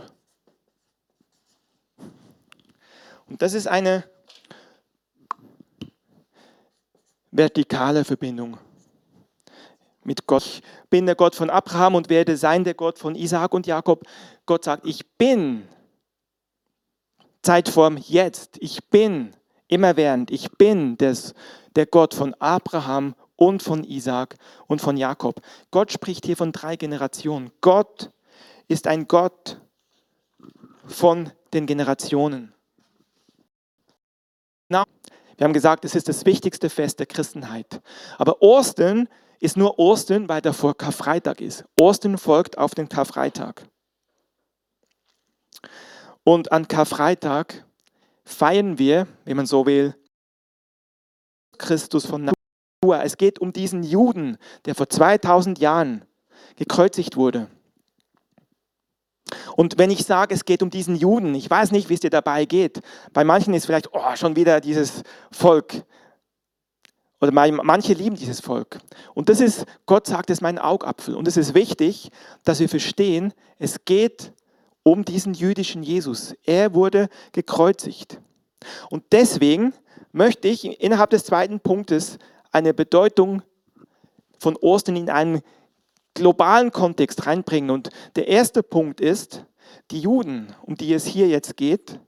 Und 3.30 3.40
das 3.40 3.54
ist 3.54 3.68
eine 3.68 4.04
vertikale 7.30 8.04
Verbindung 8.04 8.58
mit 10.02 10.26
Gott. 10.26 10.44
Ich 10.44 10.62
bin 10.90 11.06
der 11.06 11.14
Gott 11.14 11.36
von 11.36 11.48
Abraham 11.48 11.94
und 11.94 12.10
werde 12.10 12.36
sein 12.36 12.64
der 12.64 12.74
Gott 12.74 12.98
von 12.98 13.14
Isaac 13.14 13.54
und 13.54 13.66
Jakob. 13.66 14.02
Gott 14.46 14.64
sagt, 14.64 14.84
ich 14.84 15.08
bin 15.16 15.68
Zeitform 17.42 17.96
jetzt. 17.96 18.56
Ich 18.60 18.88
bin 18.88 19.34
immerwährend. 19.68 20.30
Ich 20.32 20.50
bin 20.52 20.98
des, 20.98 21.34
der 21.76 21.86
Gott 21.86 22.14
von 22.14 22.34
Abraham 22.34 23.14
und 23.36 23.62
von 23.62 23.84
Isaac 23.84 24.36
und 24.66 24.80
von 24.80 24.96
Jakob. 24.96 25.40
Gott 25.70 25.92
spricht 25.92 26.26
hier 26.26 26.36
von 26.36 26.50
drei 26.50 26.74
Generationen. 26.76 27.52
Gott 27.60 28.10
ist 28.66 28.88
ein 28.88 29.06
Gott 29.06 29.60
von 30.86 31.30
den 31.52 31.66
Generationen. 31.66 32.52
Na, 34.70 34.84
wir 35.36 35.44
haben 35.44 35.52
gesagt, 35.52 35.84
es 35.84 35.96
ist 35.96 36.08
das 36.08 36.24
wichtigste 36.24 36.70
Fest 36.70 37.00
der 37.00 37.06
Christenheit. 37.06 37.82
Aber 38.18 38.40
Ostern 38.40 39.08
ist 39.40 39.56
nur 39.56 39.78
Ostern, 39.78 40.28
weil 40.28 40.40
davor 40.40 40.76
Karfreitag 40.76 41.40
ist. 41.40 41.64
Ostern 41.78 42.18
folgt 42.18 42.56
auf 42.56 42.74
den 42.74 42.88
Karfreitag. 42.88 43.66
Und 46.22 46.52
an 46.52 46.68
Karfreitag 46.68 47.66
feiern 48.24 48.78
wir, 48.78 49.08
wenn 49.24 49.36
man 49.36 49.46
so 49.46 49.66
will, 49.66 49.96
Christus 51.58 52.06
von 52.06 52.24
Natur. 52.24 53.02
Es 53.02 53.16
geht 53.16 53.40
um 53.40 53.52
diesen 53.52 53.82
Juden, 53.82 54.38
der 54.66 54.76
vor 54.76 54.88
2000 54.88 55.58
Jahren 55.58 56.04
gekreuzigt 56.54 57.16
wurde. 57.16 57.48
Und 59.56 59.78
wenn 59.78 59.90
ich 59.90 60.04
sage, 60.04 60.34
es 60.34 60.44
geht 60.44 60.62
um 60.62 60.70
diesen 60.70 60.96
Juden, 60.96 61.34
ich 61.34 61.48
weiß 61.48 61.72
nicht, 61.72 61.88
wie 61.88 61.94
es 61.94 62.00
dir 62.00 62.10
dabei 62.10 62.44
geht. 62.44 62.80
Bei 63.12 63.24
manchen 63.24 63.54
ist 63.54 63.66
vielleicht, 63.66 63.92
oh, 63.92 64.16
schon 64.16 64.36
wieder 64.36 64.60
dieses 64.60 65.02
Volk. 65.30 65.84
Oder 67.20 67.32
manche 67.32 67.92
lieben 67.92 68.16
dieses 68.16 68.40
Volk. 68.40 68.78
Und 69.14 69.28
das 69.28 69.40
ist, 69.40 69.66
Gott 69.84 70.06
sagt, 70.06 70.30
es 70.30 70.38
ist 70.38 70.42
mein 70.42 70.58
Augapfel. 70.58 71.14
Und 71.14 71.28
es 71.28 71.36
ist 71.36 71.54
wichtig, 71.54 72.10
dass 72.44 72.60
wir 72.60 72.68
verstehen, 72.68 73.34
es 73.58 73.84
geht 73.84 74.32
um 74.82 75.04
diesen 75.04 75.34
jüdischen 75.34 75.82
Jesus. 75.82 76.34
Er 76.44 76.72
wurde 76.72 77.08
gekreuzigt. 77.32 78.20
Und 78.88 79.04
deswegen 79.12 79.74
möchte 80.12 80.48
ich 80.48 80.80
innerhalb 80.80 81.10
des 81.10 81.24
zweiten 81.24 81.60
Punktes 81.60 82.18
eine 82.52 82.74
Bedeutung 82.74 83.42
von 84.38 84.56
Ostern 84.56 84.96
in 84.96 85.10
einen 85.10 85.42
globalen 86.14 86.70
Kontext 86.70 87.26
reinbringen. 87.26 87.70
Und 87.70 87.90
der 88.16 88.28
erste 88.28 88.62
Punkt 88.62 89.00
ist, 89.00 89.44
die 89.90 90.00
Juden, 90.00 90.54
um 90.62 90.76
die 90.76 90.92
es 90.92 91.04
hier 91.04 91.28
jetzt 91.28 91.56
geht, 91.56 92.00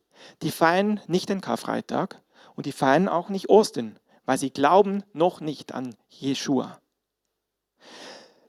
die 0.43 0.51
feiern 0.51 1.01
nicht 1.07 1.29
den 1.29 1.41
Karfreitag 1.41 2.21
und 2.55 2.67
die 2.67 2.73
feiern 2.73 3.09
auch 3.09 3.29
nicht 3.29 3.49
Ostern, 3.49 3.99
weil 4.25 4.39
sie 4.39 4.51
glauben 4.51 5.03
noch 5.13 5.41
nicht 5.41 5.73
an 5.73 5.95
Jeshua. 6.09 6.79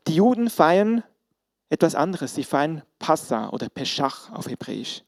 Die 0.07 0.15
Juden 0.15 0.49
feiern 0.49 1.03
etwas 1.69 1.95
anderes. 1.95 2.35
Sie 2.35 2.43
feiern 2.43 2.83
Passa 2.99 3.49
oder 3.49 3.69
Peschach 3.69 4.31
auf 4.31 4.47
Hebräisch. 4.47 5.03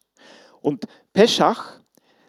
Und 0.61 0.85
Peschach 1.13 1.79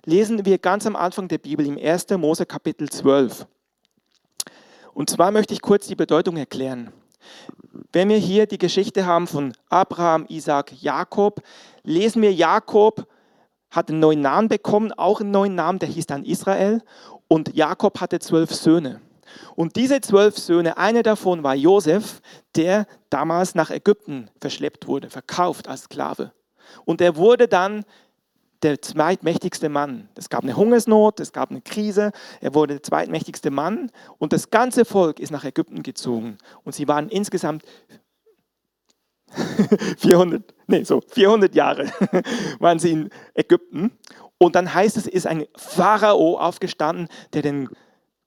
lesen 0.04 0.44
wir 0.44 0.58
ganz 0.58 0.86
am 0.86 0.94
Anfang 0.94 1.28
der 1.28 1.38
Bibel 1.38 1.66
im 1.66 1.78
1. 1.78 2.10
Mose 2.10 2.44
Kapitel 2.44 2.88
12. 2.88 3.46
Und 4.92 5.10
zwar 5.10 5.30
möchte 5.30 5.54
ich 5.54 5.62
kurz 5.62 5.86
die 5.86 5.94
Bedeutung 5.94 6.36
erklären. 6.36 6.92
Wenn 7.92 8.08
wir 8.08 8.18
hier 8.18 8.46
die 8.46 8.58
Geschichte 8.58 9.06
haben 9.06 9.26
von 9.26 9.52
Abraham, 9.68 10.26
Isaac, 10.28 10.72
Jakob, 10.80 11.42
lesen 11.82 12.22
wir 12.22 12.32
Jakob 12.32 13.06
hat 13.70 13.90
einen 13.90 14.00
neuen 14.00 14.20
Namen 14.20 14.48
bekommen, 14.48 14.92
auch 14.92 15.20
einen 15.20 15.30
neuen 15.30 15.54
Namen, 15.54 15.78
der 15.78 15.88
hieß 15.88 16.06
dann 16.06 16.24
Israel. 16.24 16.82
Und 17.28 17.54
Jakob 17.54 18.00
hatte 18.00 18.18
zwölf 18.18 18.54
Söhne. 18.54 19.00
Und 19.54 19.76
diese 19.76 20.00
zwölf 20.00 20.38
Söhne, 20.38 20.78
einer 20.78 21.02
davon 21.02 21.42
war 21.42 21.54
Josef, 21.54 22.20
der 22.54 22.86
damals 23.10 23.54
nach 23.54 23.70
Ägypten 23.70 24.30
verschleppt 24.40 24.86
wurde, 24.86 25.10
verkauft 25.10 25.68
als 25.68 25.82
Sklave. 25.82 26.32
Und 26.84 27.00
er 27.00 27.16
wurde 27.16 27.48
dann 27.48 27.84
der 28.62 28.80
zweitmächtigste 28.80 29.68
Mann. 29.68 30.08
Es 30.14 30.28
gab 30.28 30.42
eine 30.42 30.56
Hungersnot, 30.56 31.20
es 31.20 31.32
gab 31.32 31.50
eine 31.50 31.60
Krise, 31.60 32.12
er 32.40 32.54
wurde 32.54 32.74
der 32.74 32.82
zweitmächtigste 32.82 33.50
Mann 33.50 33.90
und 34.18 34.32
das 34.32 34.50
ganze 34.50 34.84
Volk 34.84 35.20
ist 35.20 35.30
nach 35.30 35.44
Ägypten 35.44 35.82
gezogen. 35.82 36.38
Und 36.64 36.74
sie 36.74 36.88
waren 36.88 37.08
insgesamt 37.08 37.64
400, 39.98 40.54
nee, 40.66 40.84
so 40.84 41.00
400 41.00 41.54
Jahre 41.54 41.90
waren 42.58 42.78
sie 42.78 42.92
in 42.92 43.10
Ägypten. 43.34 43.92
Und 44.38 44.54
dann 44.54 44.72
heißt 44.72 44.96
es, 44.96 45.06
ist 45.06 45.26
ein 45.26 45.46
Pharao 45.56 46.38
aufgestanden, 46.38 47.08
der 47.32 47.42
den 47.42 47.68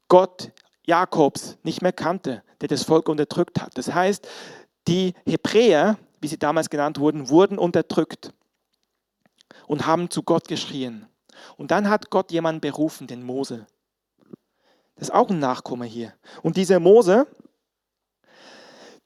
Gott 0.07 0.51
Jakobs 0.86 1.57
nicht 1.63 1.81
mehr 1.81 1.93
kannte, 1.93 2.43
der 2.62 2.67
das 2.67 2.83
Volk 2.83 3.09
unterdrückt 3.09 3.62
hat. 3.62 3.77
Das 3.77 3.93
heißt, 3.93 4.27
die 4.88 5.13
Hebräer, 5.25 5.98
wie 6.19 6.27
sie 6.27 6.39
damals 6.39 6.69
genannt 6.69 7.00
wurden, 7.00 7.29
wurden 7.29 7.59
unterdrückt 7.59 8.33
und 9.69 9.85
haben 9.85 10.09
zu 10.09 10.23
Gott 10.23 10.47
geschrien. 10.47 11.05
Und 11.55 11.69
dann 11.69 11.89
hat 11.89 12.09
Gott 12.09 12.31
jemanden 12.31 12.59
berufen, 12.59 13.05
den 13.05 13.21
Mose. 13.23 13.67
Das 14.95 15.09
ist 15.09 15.13
auch 15.13 15.29
ein 15.29 15.38
Nachkomme 15.38 15.85
hier. 15.85 16.11
Und 16.41 16.57
dieser 16.57 16.79
Mose, 16.79 17.27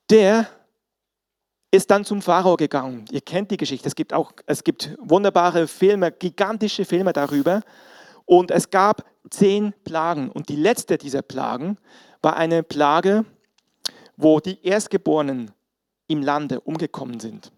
der 0.09 0.47
ist 1.69 1.91
dann 1.91 2.05
zum 2.05 2.21
Pharao 2.21 2.55
gegangen. 2.55 3.03
Ihr 3.11 3.19
kennt 3.19 3.51
die 3.51 3.57
Geschichte. 3.57 3.89
Es 3.89 3.95
gibt 3.95 4.13
auch 4.13 4.31
es 4.45 4.63
gibt 4.63 4.95
wunderbare 4.99 5.67
Filme, 5.67 6.13
gigantische 6.13 6.85
Filme 6.85 7.11
darüber. 7.11 7.61
Und 8.23 8.49
es 8.49 8.69
gab 8.69 9.03
zehn 9.29 9.73
Plagen. 9.83 10.31
Und 10.31 10.47
die 10.47 10.55
letzte 10.55 10.97
dieser 10.97 11.23
Plagen 11.23 11.77
war 12.21 12.37
eine 12.37 12.63
Plage, 12.63 13.25
wo 14.15 14.39
die 14.39 14.65
Erstgeborenen 14.65 15.51
im 16.07 16.21
Lande 16.21 16.61
umgekommen 16.61 17.19
sind. 17.19 17.51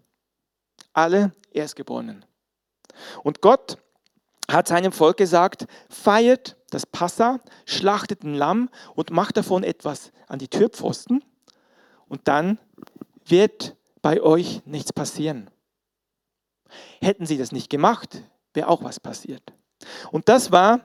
Alle 0.92 1.30
Erstgeborenen. 1.52 2.24
Und 3.22 3.40
Gott 3.40 3.78
hat 4.50 4.68
seinem 4.68 4.92
Volk 4.92 5.16
gesagt, 5.16 5.66
feiert 5.88 6.56
das 6.70 6.86
Passa, 6.86 7.40
schlachtet 7.64 8.22
ein 8.22 8.34
Lamm 8.34 8.68
und 8.94 9.10
macht 9.10 9.36
davon 9.36 9.64
etwas 9.64 10.12
an 10.28 10.38
die 10.38 10.48
Türpfosten 10.48 11.24
und 12.08 12.28
dann 12.28 12.58
wird 13.24 13.76
bei 14.02 14.20
euch 14.20 14.62
nichts 14.66 14.92
passieren. 14.92 15.50
Hätten 17.00 17.26
sie 17.26 17.38
das 17.38 17.52
nicht 17.52 17.70
gemacht, 17.70 18.22
wäre 18.54 18.68
auch 18.68 18.82
was 18.82 19.00
passiert. 19.00 19.42
Und 20.10 20.28
das 20.28 20.52
war 20.52 20.80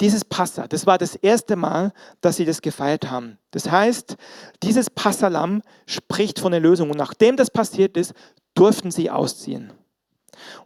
dieses 0.00 0.24
Passa, 0.24 0.66
das 0.66 0.86
war 0.86 0.98
das 0.98 1.14
erste 1.14 1.56
Mal, 1.56 1.92
dass 2.20 2.36
sie 2.36 2.44
das 2.44 2.62
gefeiert 2.62 3.10
haben. 3.10 3.38
Das 3.52 3.70
heißt, 3.70 4.16
dieses 4.62 4.90
Passalam 4.90 5.62
spricht 5.86 6.40
von 6.40 6.50
der 6.50 6.60
Lösung. 6.60 6.90
Und 6.90 6.96
nachdem 6.96 7.36
das 7.36 7.50
passiert 7.50 7.96
ist, 7.96 8.12
durften 8.54 8.90
sie 8.90 9.10
ausziehen. 9.10 9.72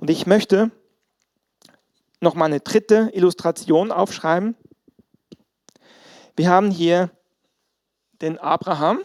Und 0.01 0.09
ich 0.09 0.27
möchte 0.27 0.71
noch 2.21 2.35
mal 2.35 2.47
eine 2.47 2.61
dritte 2.61 3.11
Illustration 3.13 3.93
aufschreiben. 3.93 4.57
Wir 6.37 6.49
haben 6.49 6.71
hier 6.71 7.11
den 8.21 8.39
Abraham. 8.39 9.01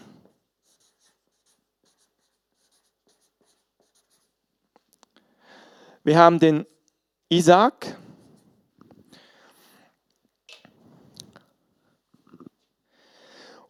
Wir 6.03 6.17
haben 6.17 6.39
den 6.39 6.65
Isaac. 7.29 7.97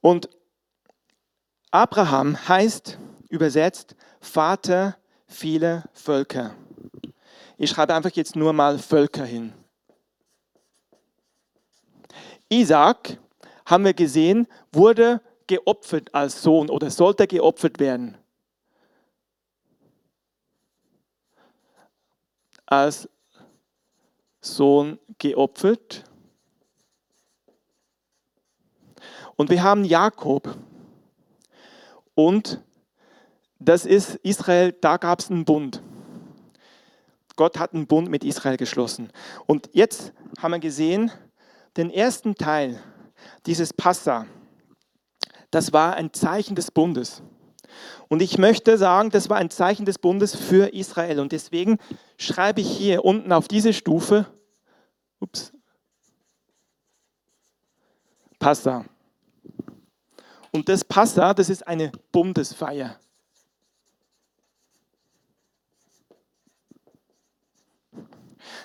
Und 0.01 0.29
Abraham 1.71 2.47
heißt 2.47 2.97
übersetzt 3.29 3.95
Vater 4.19 4.97
vieler 5.27 5.83
Völker. 5.93 6.55
Ich 7.63 7.69
schreibe 7.69 7.93
einfach 7.93 8.11
jetzt 8.11 8.35
nur 8.35 8.51
mal 8.51 8.77
Völker 8.77 9.23
hin. 9.23 9.53
Isaac, 12.49 13.17
haben 13.65 13.85
wir 13.85 13.93
gesehen, 13.93 14.47
wurde 14.73 15.21
geopfert 15.47 16.13
als 16.13 16.41
Sohn 16.41 16.69
oder 16.69 16.91
sollte 16.91 17.25
geopfert 17.25 17.79
werden. 17.79 18.17
Als 22.65 23.07
Sohn 24.41 24.99
geopfert. 25.17 26.03
Und 29.37 29.49
wir 29.49 29.63
haben 29.63 29.85
Jakob. 29.85 30.53
Und 32.13 32.61
das 33.57 33.85
ist 33.85 34.15
Israel, 34.15 34.73
da 34.73 34.97
gab 34.97 35.21
es 35.21 35.31
einen 35.31 35.45
Bund. 35.45 35.81
Gott 37.35 37.59
hat 37.59 37.73
einen 37.73 37.87
Bund 37.87 38.09
mit 38.09 38.23
Israel 38.23 38.57
geschlossen. 38.57 39.09
Und 39.45 39.69
jetzt 39.73 40.13
haben 40.39 40.51
wir 40.51 40.59
gesehen, 40.59 41.11
den 41.77 41.89
ersten 41.89 42.35
Teil 42.35 42.81
dieses 43.45 43.73
Passa, 43.73 44.25
das 45.51 45.73
war 45.73 45.95
ein 45.95 46.13
Zeichen 46.13 46.55
des 46.55 46.71
Bundes. 46.71 47.21
Und 48.07 48.21
ich 48.21 48.37
möchte 48.37 48.77
sagen, 48.77 49.09
das 49.09 49.29
war 49.29 49.37
ein 49.37 49.49
Zeichen 49.49 49.85
des 49.85 49.97
Bundes 49.97 50.35
für 50.35 50.73
Israel. 50.73 51.19
Und 51.19 51.31
deswegen 51.31 51.79
schreibe 52.17 52.61
ich 52.61 52.69
hier 52.69 53.03
unten 53.03 53.31
auf 53.31 53.47
diese 53.47 53.73
Stufe, 53.73 54.27
ups, 55.19 55.51
Passa. 58.37 58.85
Und 60.51 60.69
das 60.69 60.83
Passa, 60.83 61.33
das 61.33 61.49
ist 61.49 61.65
eine 61.65 61.91
Bundesfeier. 62.11 62.99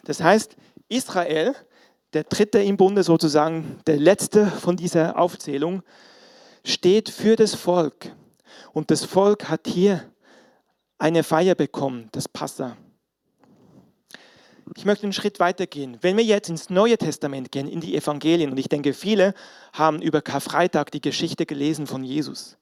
Das 0.04 0.22
heißt, 0.22 0.56
Israel, 0.88 1.54
der 2.12 2.24
dritte 2.24 2.60
im 2.60 2.76
Bunde 2.76 3.02
sozusagen, 3.02 3.78
der 3.86 3.98
letzte 3.98 4.46
von 4.46 4.76
dieser 4.76 5.18
Aufzählung, 5.18 5.82
steht 6.64 7.08
für 7.08 7.36
das 7.36 7.54
Volk. 7.54 8.12
Und 8.72 8.90
das 8.90 9.04
Volk 9.04 9.48
hat 9.48 9.66
hier 9.66 10.04
eine 10.98 11.22
Feier 11.22 11.54
bekommen, 11.54 12.08
das 12.12 12.28
Passa. 12.28 12.76
Ich 14.76 14.84
möchte 14.84 15.04
einen 15.04 15.12
Schritt 15.12 15.40
weiter 15.40 15.66
gehen. 15.66 15.96
Wenn 16.02 16.16
wir 16.16 16.24
jetzt 16.24 16.50
ins 16.50 16.68
Neue 16.68 16.98
Testament 16.98 17.50
gehen, 17.50 17.68
in 17.68 17.80
die 17.80 17.96
Evangelien, 17.96 18.50
und 18.50 18.58
ich 18.58 18.68
denke, 18.68 18.92
viele 18.92 19.34
haben 19.72 20.02
über 20.02 20.20
Karfreitag 20.20 20.90
die 20.90 21.00
Geschichte 21.00 21.46
gelesen 21.46 21.86
von 21.86 22.04
Jesus. 22.04 22.58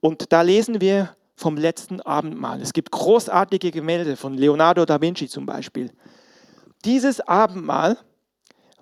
Und 0.00 0.32
da 0.32 0.42
lesen 0.42 0.80
wir 0.80 1.16
vom 1.34 1.56
letzten 1.56 2.00
Abendmahl. 2.00 2.60
Es 2.60 2.72
gibt 2.72 2.90
großartige 2.90 3.70
Gemälde 3.70 4.16
von 4.16 4.34
Leonardo 4.34 4.84
da 4.84 5.00
Vinci 5.00 5.28
zum 5.28 5.46
Beispiel. 5.46 5.90
Dieses 6.84 7.20
Abendmahl 7.20 7.98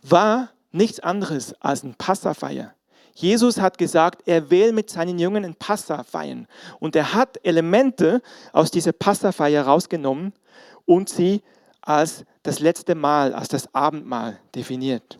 war 0.02 0.50
nichts 0.70 1.00
anderes 1.00 1.54
als 1.60 1.82
ein 1.82 1.94
Passafeier. 1.94 2.74
Jesus 3.14 3.58
hat 3.58 3.78
gesagt, 3.78 4.22
er 4.26 4.50
will 4.50 4.72
mit 4.72 4.90
seinen 4.90 5.18
Jungen 5.18 5.44
ein 5.44 5.54
Passa 5.54 6.02
feiern. 6.02 6.46
Und 6.80 6.94
er 6.94 7.14
hat 7.14 7.38
Elemente 7.44 8.20
aus 8.52 8.70
dieser 8.70 8.92
Passafeier 8.92 9.64
rausgenommen 9.64 10.34
und 10.84 11.08
sie 11.08 11.42
als 11.80 12.24
das 12.42 12.60
letzte 12.60 12.94
Mal, 12.94 13.32
als 13.32 13.48
das 13.48 13.74
Abendmahl 13.74 14.38
definiert. 14.54 15.18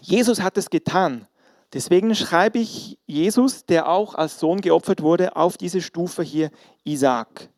Jesus 0.00 0.40
hat 0.40 0.56
es 0.56 0.70
getan. 0.70 1.26
Deswegen 1.72 2.14
schreibe 2.14 2.60
ich 2.60 2.98
Jesus, 3.06 3.66
der 3.66 3.88
auch 3.88 4.14
als 4.14 4.38
Sohn 4.38 4.60
geopfert 4.60 5.02
wurde, 5.02 5.34
auf 5.34 5.56
diese 5.56 5.80
Stufe 5.80 6.22
hier 6.22 6.50
Isaac. 6.84 7.48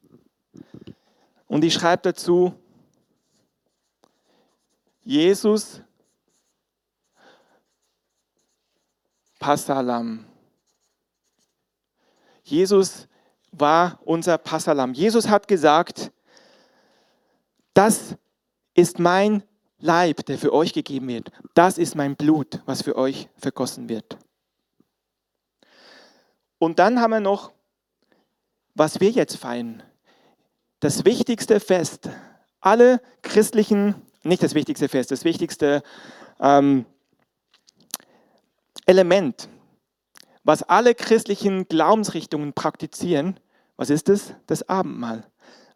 Und 1.46 1.62
ich 1.64 1.74
schreibe 1.74 2.02
dazu 2.04 2.54
Jesus 5.06 5.80
Passalam. 9.38 10.26
Jesus 12.42 13.06
war 13.52 14.00
unser 14.04 14.36
Passalam. 14.36 14.92
Jesus 14.94 15.28
hat 15.28 15.46
gesagt, 15.46 16.10
das 17.72 18.16
ist 18.74 18.98
mein 18.98 19.44
Leib, 19.78 20.26
der 20.26 20.38
für 20.38 20.52
euch 20.52 20.72
gegeben 20.72 21.06
wird. 21.06 21.30
Das 21.54 21.78
ist 21.78 21.94
mein 21.94 22.16
Blut, 22.16 22.60
was 22.66 22.82
für 22.82 22.96
euch 22.96 23.28
vergossen 23.36 23.88
wird. 23.88 24.18
Und 26.58 26.80
dann 26.80 27.00
haben 27.00 27.12
wir 27.12 27.20
noch, 27.20 27.52
was 28.74 28.98
wir 28.98 29.10
jetzt 29.10 29.36
feiern. 29.36 29.84
Das 30.80 31.04
wichtigste 31.04 31.60
Fest. 31.60 32.08
Alle 32.60 33.00
christlichen, 33.22 33.94
nicht 34.28 34.42
das 34.42 34.54
wichtigste 34.54 34.88
Fest, 34.88 35.10
das 35.10 35.24
wichtigste 35.24 35.82
ähm, 36.40 36.84
Element, 38.86 39.48
was 40.44 40.62
alle 40.62 40.94
christlichen 40.94 41.66
Glaubensrichtungen 41.66 42.52
praktizieren, 42.52 43.40
was 43.76 43.90
ist 43.90 44.08
es? 44.08 44.34
Das 44.46 44.68
Abendmahl. 44.68 45.24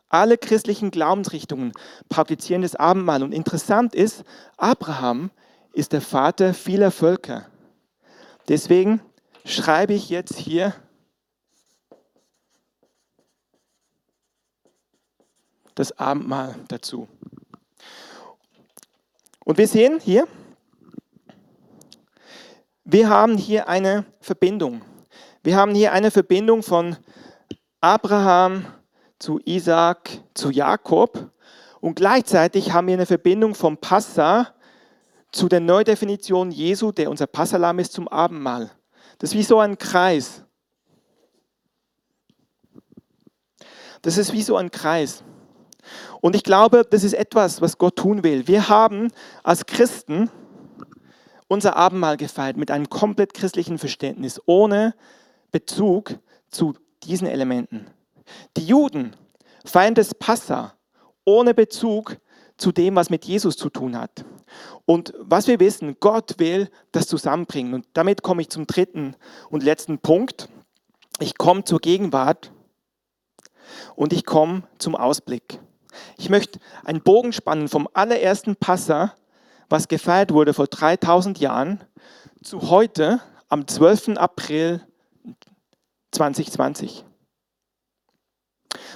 Alle 0.08 0.38
christlichen 0.38 0.90
Glaubensrichtungen 0.90 1.72
praktizieren 2.08 2.62
das 2.62 2.74
Abendmahl. 2.74 3.22
Und 3.22 3.32
interessant 3.32 3.94
ist, 3.94 4.24
Abraham 4.56 5.30
ist 5.72 5.92
der 5.92 6.00
Vater 6.00 6.54
vieler 6.54 6.90
Völker. 6.90 7.46
Deswegen 8.48 9.00
schreibe 9.44 9.94
ich 9.94 10.08
jetzt 10.08 10.36
hier 10.36 10.74
das 15.74 15.96
Abendmahl 15.98 16.56
dazu. 16.68 17.08
Und 19.50 19.58
wir 19.58 19.66
sehen 19.66 19.98
hier, 19.98 20.28
wir 22.84 23.08
haben 23.08 23.36
hier 23.36 23.68
eine 23.68 24.04
Verbindung. 24.20 24.82
Wir 25.42 25.56
haben 25.56 25.74
hier 25.74 25.92
eine 25.92 26.12
Verbindung 26.12 26.62
von 26.62 26.96
Abraham 27.80 28.64
zu 29.18 29.40
Isaac, 29.44 30.08
zu 30.34 30.52
Jakob. 30.52 31.32
Und 31.80 31.96
gleichzeitig 31.96 32.70
haben 32.72 32.86
wir 32.86 32.94
eine 32.94 33.06
Verbindung 33.06 33.56
vom 33.56 33.76
Passa 33.76 34.54
zu 35.32 35.48
der 35.48 35.58
Neudefinition 35.58 36.52
Jesu, 36.52 36.92
der 36.92 37.10
unser 37.10 37.26
Passalam 37.26 37.80
ist, 37.80 37.92
zum 37.92 38.06
Abendmahl. 38.06 38.70
Das 39.18 39.30
ist 39.30 39.36
wie 39.36 39.42
so 39.42 39.58
ein 39.58 39.76
Kreis. 39.76 40.44
Das 44.00 44.16
ist 44.16 44.32
wie 44.32 44.42
so 44.42 44.56
ein 44.56 44.70
Kreis. 44.70 45.24
Und 46.20 46.36
ich 46.36 46.44
glaube, 46.44 46.86
das 46.88 47.04
ist 47.04 47.14
etwas, 47.14 47.60
was 47.60 47.78
Gott 47.78 47.96
tun 47.96 48.22
will. 48.22 48.46
Wir 48.46 48.68
haben 48.68 49.08
als 49.42 49.66
Christen 49.66 50.30
unser 51.48 51.76
Abendmahl 51.76 52.16
gefeiert 52.16 52.56
mit 52.56 52.70
einem 52.70 52.88
komplett 52.88 53.34
christlichen 53.34 53.78
Verständnis, 53.78 54.40
ohne 54.46 54.94
Bezug 55.50 56.18
zu 56.48 56.74
diesen 57.02 57.26
Elementen. 57.26 57.86
Die 58.56 58.66
Juden 58.66 59.16
feiern 59.64 59.94
das 59.94 60.14
Passa 60.14 60.74
ohne 61.24 61.54
Bezug 61.54 62.18
zu 62.56 62.72
dem, 62.72 62.94
was 62.94 63.10
mit 63.10 63.24
Jesus 63.24 63.56
zu 63.56 63.70
tun 63.70 63.98
hat. 63.98 64.24
Und 64.84 65.14
was 65.18 65.46
wir 65.46 65.58
wissen, 65.60 65.96
Gott 65.98 66.38
will 66.38 66.70
das 66.92 67.06
zusammenbringen. 67.06 67.74
Und 67.74 67.86
damit 67.94 68.22
komme 68.22 68.42
ich 68.42 68.50
zum 68.50 68.66
dritten 68.66 69.16
und 69.48 69.62
letzten 69.62 69.98
Punkt. 69.98 70.48
Ich 71.18 71.38
komme 71.38 71.64
zur 71.64 71.80
Gegenwart 71.80 72.52
und 73.94 74.12
ich 74.12 74.24
komme 74.26 74.64
zum 74.78 74.94
Ausblick. 74.94 75.60
Ich 76.16 76.30
möchte 76.30 76.60
einen 76.84 77.02
Bogen 77.02 77.32
spannen 77.32 77.68
vom 77.68 77.88
allerersten 77.92 78.56
Passa, 78.56 79.14
was 79.68 79.88
gefeiert 79.88 80.32
wurde 80.32 80.54
vor 80.54 80.66
3000 80.66 81.38
Jahren, 81.38 81.80
zu 82.42 82.70
heute 82.70 83.20
am 83.48 83.66
12. 83.66 84.16
April 84.16 84.80
2020. 86.12 87.04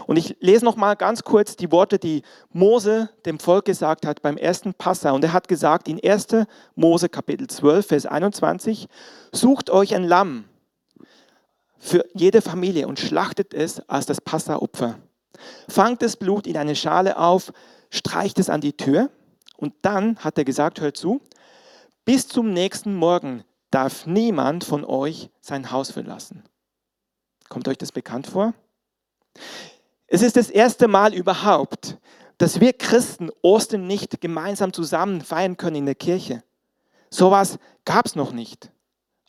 Und 0.06 0.16
ich 0.16 0.36
lese 0.40 0.64
noch 0.64 0.76
mal 0.76 0.94
ganz 0.94 1.22
kurz 1.22 1.56
die 1.56 1.72
Worte, 1.72 1.98
die 1.98 2.22
Mose 2.52 3.10
dem 3.24 3.38
Volk 3.38 3.64
gesagt 3.64 4.06
hat 4.06 4.22
beim 4.22 4.36
ersten 4.36 4.74
Passa. 4.74 5.12
Und 5.12 5.24
er 5.24 5.32
hat 5.32 5.48
gesagt 5.48 5.88
in 5.88 6.00
1. 6.02 6.46
Mose 6.74 7.08
Kapitel 7.08 7.48
12, 7.48 7.86
Vers 7.86 8.06
21, 8.06 8.88
sucht 9.32 9.70
euch 9.70 9.94
ein 9.94 10.04
Lamm 10.04 10.44
für 11.78 12.04
jede 12.14 12.40
Familie 12.40 12.86
und 12.88 12.98
schlachtet 12.98 13.52
es 13.52 13.80
als 13.88 14.06
das 14.06 14.20
Passa-Opfer. 14.20 14.98
Fangt 15.68 16.02
das 16.02 16.16
Blut 16.16 16.46
in 16.46 16.56
eine 16.56 16.76
Schale 16.76 17.16
auf, 17.16 17.52
streicht 17.90 18.38
es 18.38 18.50
an 18.50 18.60
die 18.60 18.76
Tür 18.76 19.10
und 19.56 19.74
dann 19.82 20.18
hat 20.18 20.38
er 20.38 20.44
gesagt, 20.44 20.80
hört 20.80 20.96
zu, 20.96 21.20
bis 22.04 22.28
zum 22.28 22.52
nächsten 22.52 22.94
Morgen 22.94 23.44
darf 23.70 24.06
niemand 24.06 24.64
von 24.64 24.84
euch 24.84 25.30
sein 25.40 25.70
Haus 25.70 25.90
verlassen. 25.90 26.44
Kommt 27.48 27.68
euch 27.68 27.78
das 27.78 27.92
bekannt 27.92 28.26
vor? 28.26 28.54
Es 30.06 30.22
ist 30.22 30.36
das 30.36 30.50
erste 30.50 30.86
Mal 30.86 31.14
überhaupt, 31.14 31.98
dass 32.38 32.60
wir 32.60 32.72
Christen 32.72 33.30
Ostern 33.42 33.86
nicht 33.86 34.20
gemeinsam 34.20 34.72
zusammen 34.72 35.20
feiern 35.20 35.56
können 35.56 35.76
in 35.76 35.86
der 35.86 35.94
Kirche. 35.94 36.42
Sowas 37.10 37.58
gab 37.84 38.06
es 38.06 38.16
noch 38.16 38.32
nicht. 38.32 38.70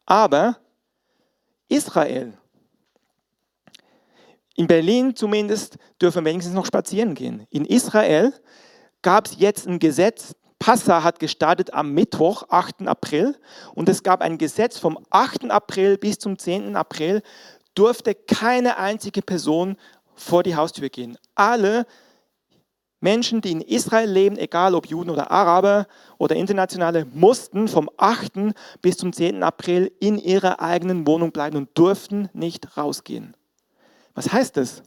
Aber 0.05 0.57
Israel, 1.67 2.37
in 4.55 4.67
Berlin 4.67 5.15
zumindest, 5.15 5.77
dürfen 6.01 6.23
wir 6.23 6.31
wenigstens 6.31 6.55
noch 6.55 6.65
spazieren 6.65 7.13
gehen. 7.13 7.45
In 7.49 7.65
Israel 7.65 8.33
gab 9.01 9.27
es 9.27 9.35
jetzt 9.37 9.67
ein 9.67 9.79
Gesetz, 9.79 10.35
Passa 10.57 11.03
hat 11.03 11.19
gestartet 11.19 11.73
am 11.73 11.91
Mittwoch, 11.93 12.43
8. 12.49 12.87
April, 12.87 13.35
und 13.73 13.89
es 13.89 14.01
gab 14.01 14.21
ein 14.21 14.37
Gesetz 14.37 14.79
vom 14.79 14.97
8. 15.09 15.51
April 15.51 15.97
bis 15.97 16.17
zum 16.17 16.39
10. 16.39 16.75
April, 16.75 17.21
durfte 17.75 18.15
keine 18.15 18.77
einzige 18.77 19.21
Person 19.21 19.75
vor 20.15 20.43
die 20.43 20.55
Haustür 20.55 20.89
gehen. 20.89 21.17
Alle 21.35 21.85
Menschen, 23.01 23.41
die 23.41 23.51
in 23.51 23.61
Israel 23.61 24.09
leben, 24.09 24.37
egal 24.37 24.73
ob 24.73 24.87
Juden 24.87 25.09
oder 25.09 25.29
Araber 25.29 25.85
oder 26.17 26.35
Internationale, 26.37 27.05
mussten 27.13 27.67
vom 27.67 27.89
8. 27.97 28.55
bis 28.81 28.97
zum 28.97 29.11
10. 29.11 29.43
April 29.43 29.91
in 29.99 30.17
ihrer 30.17 30.61
eigenen 30.61 31.05
Wohnung 31.05 31.31
bleiben 31.31 31.57
und 31.57 31.69
durften 31.77 32.29
nicht 32.33 32.77
rausgehen. 32.77 33.35
Was 34.15 34.31
heißt 34.31 34.57
das? 34.57 34.81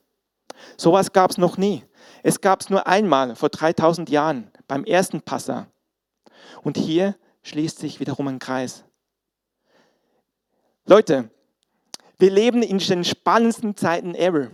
Sowas 0.76 1.12
gab 1.12 1.30
es 1.30 1.38
noch 1.38 1.56
nie. 1.56 1.84
Es 2.22 2.40
gab 2.40 2.60
es 2.60 2.70
nur 2.70 2.86
einmal 2.86 3.36
vor 3.36 3.50
3000 3.50 4.10
Jahren 4.10 4.50
beim 4.66 4.84
ersten 4.84 5.22
Passa. 5.22 5.68
Und 6.62 6.76
hier 6.76 7.16
schließt 7.42 7.78
sich 7.78 8.00
wiederum 8.00 8.28
ein 8.28 8.38
Kreis. 8.38 8.84
Leute, 10.86 11.30
wir 12.18 12.30
leben 12.30 12.62
in 12.62 12.78
den 12.78 13.04
spannendsten 13.04 13.76
Zeiten 13.76 14.14
ever. 14.14 14.50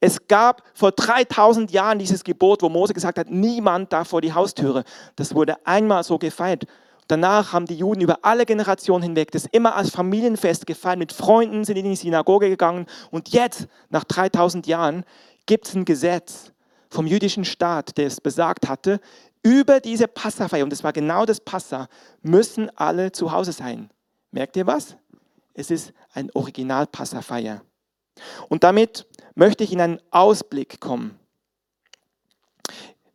Es 0.00 0.28
gab 0.28 0.62
vor 0.74 0.92
3000 0.92 1.70
Jahren 1.70 1.98
dieses 1.98 2.22
Gebot, 2.22 2.62
wo 2.62 2.68
Mose 2.68 2.92
gesagt 2.92 3.18
hat, 3.18 3.30
niemand 3.30 3.92
darf 3.92 4.08
vor 4.08 4.20
die 4.20 4.32
Haustüre. 4.32 4.84
Das 5.14 5.34
wurde 5.34 5.64
einmal 5.66 6.04
so 6.04 6.18
gefeiert. 6.18 6.66
Danach 7.08 7.52
haben 7.52 7.66
die 7.66 7.76
Juden 7.76 8.00
über 8.00 8.20
alle 8.22 8.46
Generationen 8.46 9.02
hinweg 9.02 9.30
das 9.30 9.46
immer 9.46 9.76
als 9.76 9.90
Familienfest 9.90 10.66
gefeiert. 10.66 10.98
Mit 10.98 11.12
Freunden 11.12 11.64
sind 11.64 11.76
in 11.76 11.84
die 11.84 11.96
Synagoge 11.96 12.48
gegangen. 12.48 12.86
Und 13.10 13.28
jetzt, 13.28 13.68
nach 13.90 14.04
3000 14.04 14.66
Jahren, 14.66 15.04
gibt 15.46 15.68
es 15.68 15.74
ein 15.74 15.84
Gesetz 15.84 16.52
vom 16.90 17.06
jüdischen 17.06 17.44
Staat, 17.44 17.96
der 17.96 18.06
es 18.06 18.20
besagt 18.20 18.68
hatte, 18.68 19.00
über 19.42 19.78
diese 19.78 20.08
Passafeier, 20.08 20.64
und 20.64 20.70
das 20.70 20.82
war 20.82 20.92
genau 20.92 21.24
das 21.24 21.40
Passa, 21.40 21.88
müssen 22.22 22.68
alle 22.76 23.12
zu 23.12 23.30
Hause 23.30 23.52
sein. 23.52 23.90
Merkt 24.32 24.56
ihr 24.56 24.66
was? 24.66 24.96
Es 25.54 25.70
ist 25.70 25.92
ein 26.12 26.30
Original-Passafeier. 26.34 27.62
Und 28.48 28.64
damit 28.64 29.06
möchte 29.34 29.62
ich 29.62 29.72
in 29.72 29.80
einen 29.80 30.00
Ausblick 30.10 30.80
kommen. 30.80 31.18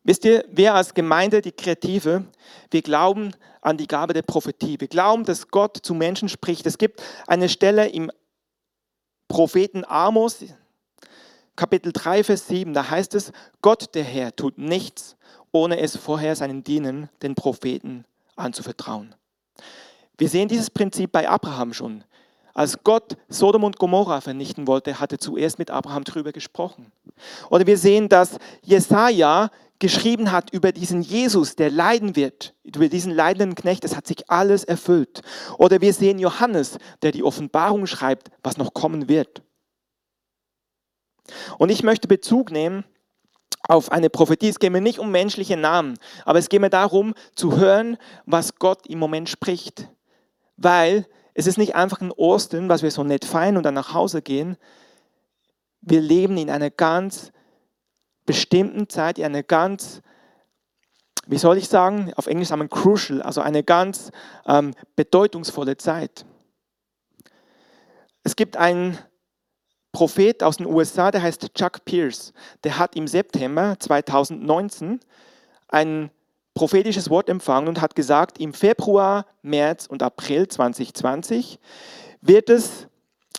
Wisst 0.03 0.25
ihr, 0.25 0.45
wir 0.49 0.73
als 0.73 0.93
Gemeinde, 0.93 1.41
die 1.41 1.51
Kreative, 1.51 2.25
wir 2.71 2.81
glauben 2.81 3.33
an 3.61 3.77
die 3.77 3.87
Gabe 3.87 4.13
der 4.13 4.23
Prophetie. 4.23 4.79
Wir 4.79 4.87
glauben, 4.87 5.23
dass 5.23 5.47
Gott 5.47 5.77
zu 5.81 5.93
Menschen 5.93 6.29
spricht. 6.29 6.65
Es 6.65 6.77
gibt 6.77 7.01
eine 7.27 7.47
Stelle 7.47 7.87
im 7.87 8.11
Propheten 9.27 9.85
Amos, 9.87 10.43
Kapitel 11.55 11.93
3, 11.93 12.23
Vers 12.23 12.47
7, 12.47 12.73
da 12.73 12.89
heißt 12.89 13.15
es, 13.15 13.31
Gott 13.61 13.93
der 13.93 14.03
Herr 14.03 14.35
tut 14.35 14.57
nichts, 14.57 15.15
ohne 15.51 15.79
es 15.79 15.95
vorher 15.95 16.35
seinen 16.35 16.63
Dienern, 16.63 17.09
den 17.21 17.35
Propheten, 17.35 18.05
anzuvertrauen. 18.35 19.15
Wir 20.17 20.29
sehen 20.29 20.47
dieses 20.47 20.69
Prinzip 20.69 21.11
bei 21.11 21.29
Abraham 21.29 21.73
schon. 21.73 22.03
Als 22.53 22.83
Gott 22.83 23.17
Sodom 23.29 23.63
und 23.63 23.77
Gomorra 23.77 24.21
vernichten 24.21 24.67
wollte, 24.67 24.99
hatte 24.99 25.17
zuerst 25.17 25.59
mit 25.59 25.71
Abraham 25.71 26.03
darüber 26.03 26.31
gesprochen. 26.31 26.91
Oder 27.49 27.65
wir 27.65 27.77
sehen, 27.77 28.09
dass 28.09 28.37
Jesaja 28.61 29.49
geschrieben 29.79 30.31
hat 30.31 30.53
über 30.53 30.71
diesen 30.71 31.01
Jesus, 31.01 31.55
der 31.55 31.71
leiden 31.71 32.15
wird, 32.15 32.53
über 32.63 32.87
diesen 32.87 33.13
leidenden 33.13 33.55
Knecht, 33.55 33.83
es 33.83 33.95
hat 33.95 34.05
sich 34.05 34.29
alles 34.29 34.63
erfüllt. 34.63 35.21
Oder 35.57 35.81
wir 35.81 35.93
sehen 35.93 36.19
Johannes, 36.19 36.77
der 37.01 37.11
die 37.11 37.23
Offenbarung 37.23 37.87
schreibt, 37.87 38.29
was 38.43 38.57
noch 38.57 38.73
kommen 38.73 39.09
wird. 39.09 39.41
Und 41.57 41.69
ich 41.69 41.83
möchte 41.83 42.07
Bezug 42.07 42.51
nehmen 42.51 42.83
auf 43.67 43.91
eine 43.91 44.09
Prophetie. 44.09 44.49
Es 44.49 44.59
geht 44.59 44.71
mir 44.71 44.81
nicht 44.81 44.99
um 44.99 45.11
menschliche 45.11 45.57
Namen, 45.57 45.97
aber 46.25 46.39
es 46.39 46.49
geht 46.49 46.61
mir 46.61 46.69
darum 46.69 47.13
zu 47.35 47.57
hören, 47.57 47.97
was 48.25 48.55
Gott 48.55 48.85
im 48.87 48.99
Moment 48.99 49.29
spricht. 49.29 49.87
Weil 50.57 51.07
es 51.33 51.47
ist 51.47 51.57
nicht 51.57 51.75
einfach 51.75 52.01
ein 52.01 52.11
Ostern, 52.11 52.69
was 52.69 52.83
wir 52.83 52.91
so 52.91 53.03
nett 53.03 53.25
feiern 53.25 53.57
und 53.57 53.63
dann 53.63 53.73
nach 53.73 53.93
Hause 53.93 54.21
gehen. 54.21 54.57
Wir 55.81 56.01
leben 56.01 56.37
in 56.37 56.49
einer 56.49 56.69
ganz 56.69 57.31
bestimmten 58.25 58.89
Zeit, 58.89 59.17
in 59.17 59.25
einer 59.25 59.43
ganz, 59.43 60.01
wie 61.25 61.37
soll 61.37 61.57
ich 61.57 61.69
sagen, 61.69 62.13
auf 62.15 62.27
Englisch 62.27 62.49
sagen 62.49 62.61
wir 62.61 62.67
crucial, 62.67 63.21
also 63.21 63.41
eine 63.41 63.63
ganz 63.63 64.11
ähm, 64.45 64.73
bedeutungsvolle 64.95 65.77
Zeit. 65.77 66.25
Es 68.23 68.35
gibt 68.35 68.57
einen 68.57 68.97
Prophet 69.91 70.43
aus 70.43 70.57
den 70.57 70.67
USA, 70.67 71.11
der 71.11 71.23
heißt 71.23 71.53
Chuck 71.53 71.83
Pierce. 71.85 72.33
Der 72.63 72.77
hat 72.77 72.95
im 72.95 73.07
September 73.07 73.75
2019 73.79 74.99
ein 75.67 76.11
prophetisches 76.53 77.09
Wort 77.09 77.29
empfangen 77.29 77.67
und 77.67 77.81
hat 77.81 77.95
gesagt, 77.95 78.39
im 78.39 78.53
Februar, 78.53 79.25
März 79.41 79.87
und 79.87 80.03
April 80.03 80.47
2020 80.47 81.59
wird 82.21 82.49
es, 82.49 82.87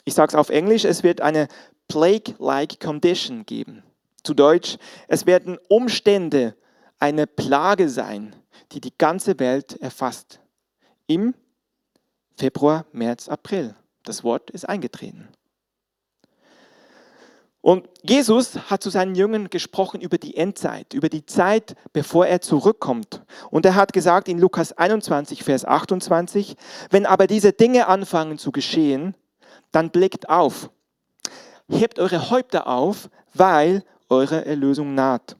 ich 0.04 0.14
sage 0.14 0.30
es 0.30 0.34
auf 0.34 0.50
Englisch, 0.50 0.84
es 0.84 1.02
wird 1.02 1.20
eine 1.20 1.48
Plague-like 1.88 2.80
Condition 2.80 3.44
geben. 3.44 3.82
Zu 4.24 4.34
Deutsch, 4.34 4.78
es 5.08 5.26
werden 5.26 5.58
Umstände, 5.68 6.56
eine 6.98 7.26
Plage 7.26 7.88
sein, 7.88 8.36
die 8.70 8.80
die 8.80 8.96
ganze 8.96 9.38
Welt 9.40 9.80
erfasst. 9.80 10.40
Im 11.08 11.34
Februar, 12.36 12.86
März, 12.92 13.28
April. 13.28 13.74
Das 14.04 14.24
Wort 14.24 14.50
ist 14.50 14.68
eingetreten. 14.68 15.28
Und 17.62 17.88
Jesus 18.02 18.58
hat 18.70 18.82
zu 18.82 18.90
seinen 18.90 19.14
Jüngern 19.14 19.48
gesprochen 19.48 20.00
über 20.00 20.18
die 20.18 20.36
Endzeit, 20.36 20.94
über 20.94 21.08
die 21.08 21.24
Zeit, 21.24 21.76
bevor 21.92 22.26
er 22.26 22.40
zurückkommt. 22.40 23.22
Und 23.50 23.64
er 23.64 23.76
hat 23.76 23.92
gesagt 23.92 24.28
in 24.28 24.38
Lukas 24.38 24.72
21, 24.76 25.44
Vers 25.44 25.64
28, 25.64 26.56
wenn 26.90 27.06
aber 27.06 27.28
diese 27.28 27.52
Dinge 27.52 27.86
anfangen 27.86 28.36
zu 28.36 28.50
geschehen, 28.50 29.14
dann 29.70 29.90
blickt 29.90 30.28
auf. 30.28 30.70
Hebt 31.68 32.00
eure 32.00 32.30
Häupter 32.30 32.66
auf, 32.66 33.08
weil 33.32 33.84
eure 34.10 34.44
Erlösung 34.44 34.96
naht. 34.96 35.36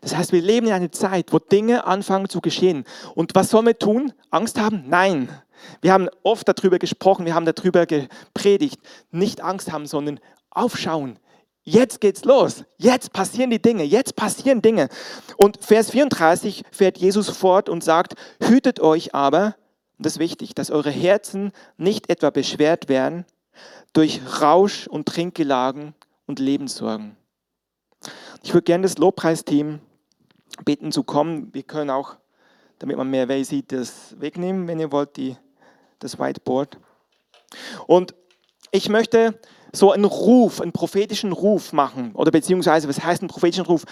Das 0.00 0.16
heißt, 0.16 0.32
wir 0.32 0.40
leben 0.40 0.68
in 0.68 0.72
einer 0.72 0.92
Zeit, 0.92 1.30
wo 1.30 1.38
Dinge 1.38 1.86
anfangen 1.86 2.30
zu 2.30 2.40
geschehen. 2.40 2.84
Und 3.14 3.34
was 3.34 3.50
sollen 3.50 3.66
wir 3.66 3.78
tun? 3.78 4.14
Angst 4.30 4.58
haben? 4.58 4.84
Nein. 4.88 5.28
Wir 5.82 5.92
haben 5.92 6.08
oft 6.22 6.48
darüber 6.48 6.78
gesprochen, 6.78 7.26
wir 7.26 7.34
haben 7.34 7.44
darüber 7.44 7.84
gepredigt. 7.84 8.80
Nicht 9.10 9.42
Angst 9.42 9.70
haben, 9.72 9.86
sondern 9.86 10.20
aufschauen. 10.56 11.18
Jetzt 11.62 12.00
geht's 12.00 12.24
los. 12.24 12.64
Jetzt 12.78 13.12
passieren 13.12 13.50
die 13.50 13.60
Dinge. 13.60 13.82
Jetzt 13.82 14.14
passieren 14.14 14.62
Dinge. 14.62 14.88
Und 15.36 15.64
Vers 15.64 15.90
34 15.90 16.62
fährt 16.70 16.98
Jesus 16.98 17.28
fort 17.28 17.68
und 17.68 17.82
sagt, 17.82 18.14
hütet 18.40 18.78
euch 18.78 19.14
aber, 19.14 19.56
und 19.98 20.06
das 20.06 20.14
ist 20.14 20.18
wichtig, 20.20 20.54
dass 20.54 20.70
eure 20.70 20.90
Herzen 20.90 21.52
nicht 21.76 22.08
etwa 22.08 22.30
beschwert 22.30 22.88
werden 22.88 23.24
durch 23.92 24.20
Rausch 24.40 24.86
und 24.86 25.06
Trinkgelagen 25.06 25.94
und 26.26 26.38
Lebenssorgen. 26.38 27.16
Ich 28.44 28.54
würde 28.54 28.64
gerne 28.64 28.82
das 28.82 28.98
Lobpreisteam 28.98 29.80
bitten 30.64 30.92
zu 30.92 31.02
kommen. 31.02 31.52
Wir 31.52 31.64
können 31.64 31.90
auch, 31.90 32.16
damit 32.78 32.96
man 32.96 33.10
mehr 33.10 33.44
sieht, 33.44 33.72
das 33.72 34.14
wegnehmen, 34.20 34.68
wenn 34.68 34.78
ihr 34.78 34.92
wollt, 34.92 35.16
die, 35.16 35.36
das 35.98 36.18
Whiteboard. 36.18 36.78
Und 37.86 38.14
ich 38.70 38.88
möchte 38.88 39.40
so 39.72 39.92
einen 39.92 40.04
Ruf, 40.04 40.60
einen 40.60 40.72
prophetischen 40.72 41.32
Ruf 41.32 41.72
machen. 41.72 42.12
Oder 42.14 42.30
beziehungsweise, 42.30 42.88
was 42.88 43.02
heißt 43.02 43.22
ein 43.22 43.28
prophetischen 43.28 43.66
Ruf? 43.66 43.84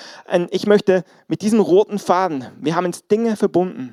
Ich 0.51 0.67
möchte 0.67 1.05
mit 1.29 1.43
diesem 1.43 1.61
roten 1.61 1.99
Faden, 1.99 2.47
wir 2.61 2.75
haben 2.77 2.87
jetzt 2.87 3.11
Dinge 3.11 3.37
verbunden. 3.37 3.93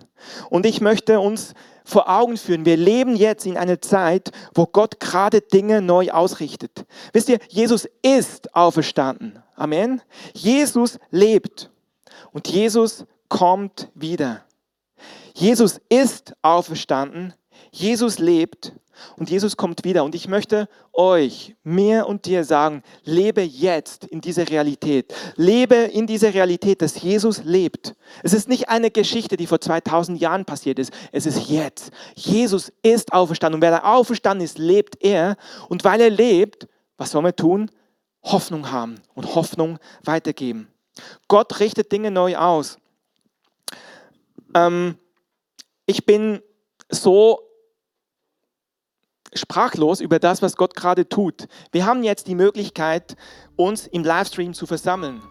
Und 0.50 0.66
ich 0.66 0.82
möchte 0.82 1.20
uns 1.20 1.54
vor 1.84 2.10
Augen 2.10 2.38
führen, 2.38 2.66
wir 2.66 2.78
leben 2.78 3.16
jetzt 3.16 3.46
in 3.46 3.58
einer 3.58 3.82
Zeit, 3.82 4.32
wo 4.54 4.66
Gott 4.66 5.00
gerade 5.00 5.42
Dinge 5.42 5.82
neu 5.82 6.12
ausrichtet. 6.12 6.86
Wisst 7.12 7.30
ihr, 7.30 7.40
Jesus 7.50 7.90
ist 8.02 8.56
auferstanden. 8.56 9.42
Amen. 9.56 10.02
Jesus 10.34 11.00
lebt. 11.10 11.70
Und 12.32 12.48
Jesus 12.48 13.06
kommt 13.28 13.90
wieder. 13.96 14.46
Jesus 15.34 15.82
ist 15.90 16.34
auferstanden. 16.42 17.34
Jesus 17.72 18.20
lebt 18.20 18.74
und 19.18 19.30
Jesus 19.30 19.58
kommt 19.58 19.84
wieder. 19.84 20.04
Und 20.04 20.16
ich 20.16 20.28
möchte 20.28 20.68
euch, 20.94 21.56
mir 21.64 22.08
und 22.08 22.26
dir 22.26 22.44
sagen, 22.44 22.84
lebe 23.04 23.42
jetzt 23.42 24.06
in 24.06 24.22
dieser 24.22 24.50
Realität. 24.50 25.14
Lebe 25.36 25.76
in 25.76 26.08
dieser 26.08 26.34
Realität, 26.34 26.82
dass 26.82 27.02
Jesus 27.02 27.44
lebt. 27.44 27.96
Es 28.24 28.34
ist 28.34 28.50
nicht 28.50 28.70
eine 28.70 28.92
Geschichte, 28.92 29.38
die 29.38 29.48
vor 29.48 29.62
2000 29.62 30.20
Jahren 30.20 30.46
passiert 30.46 30.80
ist. 30.80 30.92
Es 31.12 31.26
ist 31.26 31.50
jetzt. 31.50 31.92
Jesus 32.16 32.72
ist 32.84 33.14
auferstanden. 33.14 33.58
Und 33.58 33.62
weil 33.62 33.74
er 33.74 33.86
auferstanden 33.86 34.46
ist, 34.46 34.58
lebt 34.58 35.04
er. 35.04 35.38
Und 35.70 35.84
weil 35.84 36.02
er 36.02 36.10
lebt, 36.10 36.68
was 36.98 37.12
sollen 37.12 37.26
wir 37.26 37.36
tun? 37.36 37.72
Hoffnung 38.24 38.72
haben 38.72 39.02
und 39.16 39.36
Hoffnung 39.36 39.80
weitergeben. 40.04 40.68
Gott 41.28 41.60
richtet 41.60 41.92
Dinge 41.92 42.12
neu 42.12 42.38
aus. 42.38 42.78
Ähm, 44.54 44.98
ich 45.86 46.06
bin 46.06 46.42
so 46.90 47.40
sprachlos 49.34 50.02
über 50.02 50.20
das, 50.20 50.42
was 50.42 50.56
Gott 50.56 50.76
gerade 50.76 51.08
tut. 51.08 51.48
Wir 51.72 51.86
haben 51.86 52.04
jetzt 52.04 52.28
die 52.28 52.36
Möglichkeit, 52.36 53.16
uns 53.56 53.88
im 53.88 54.04
Livestream 54.04 54.54
zu 54.54 54.66
versammeln. 54.66 55.22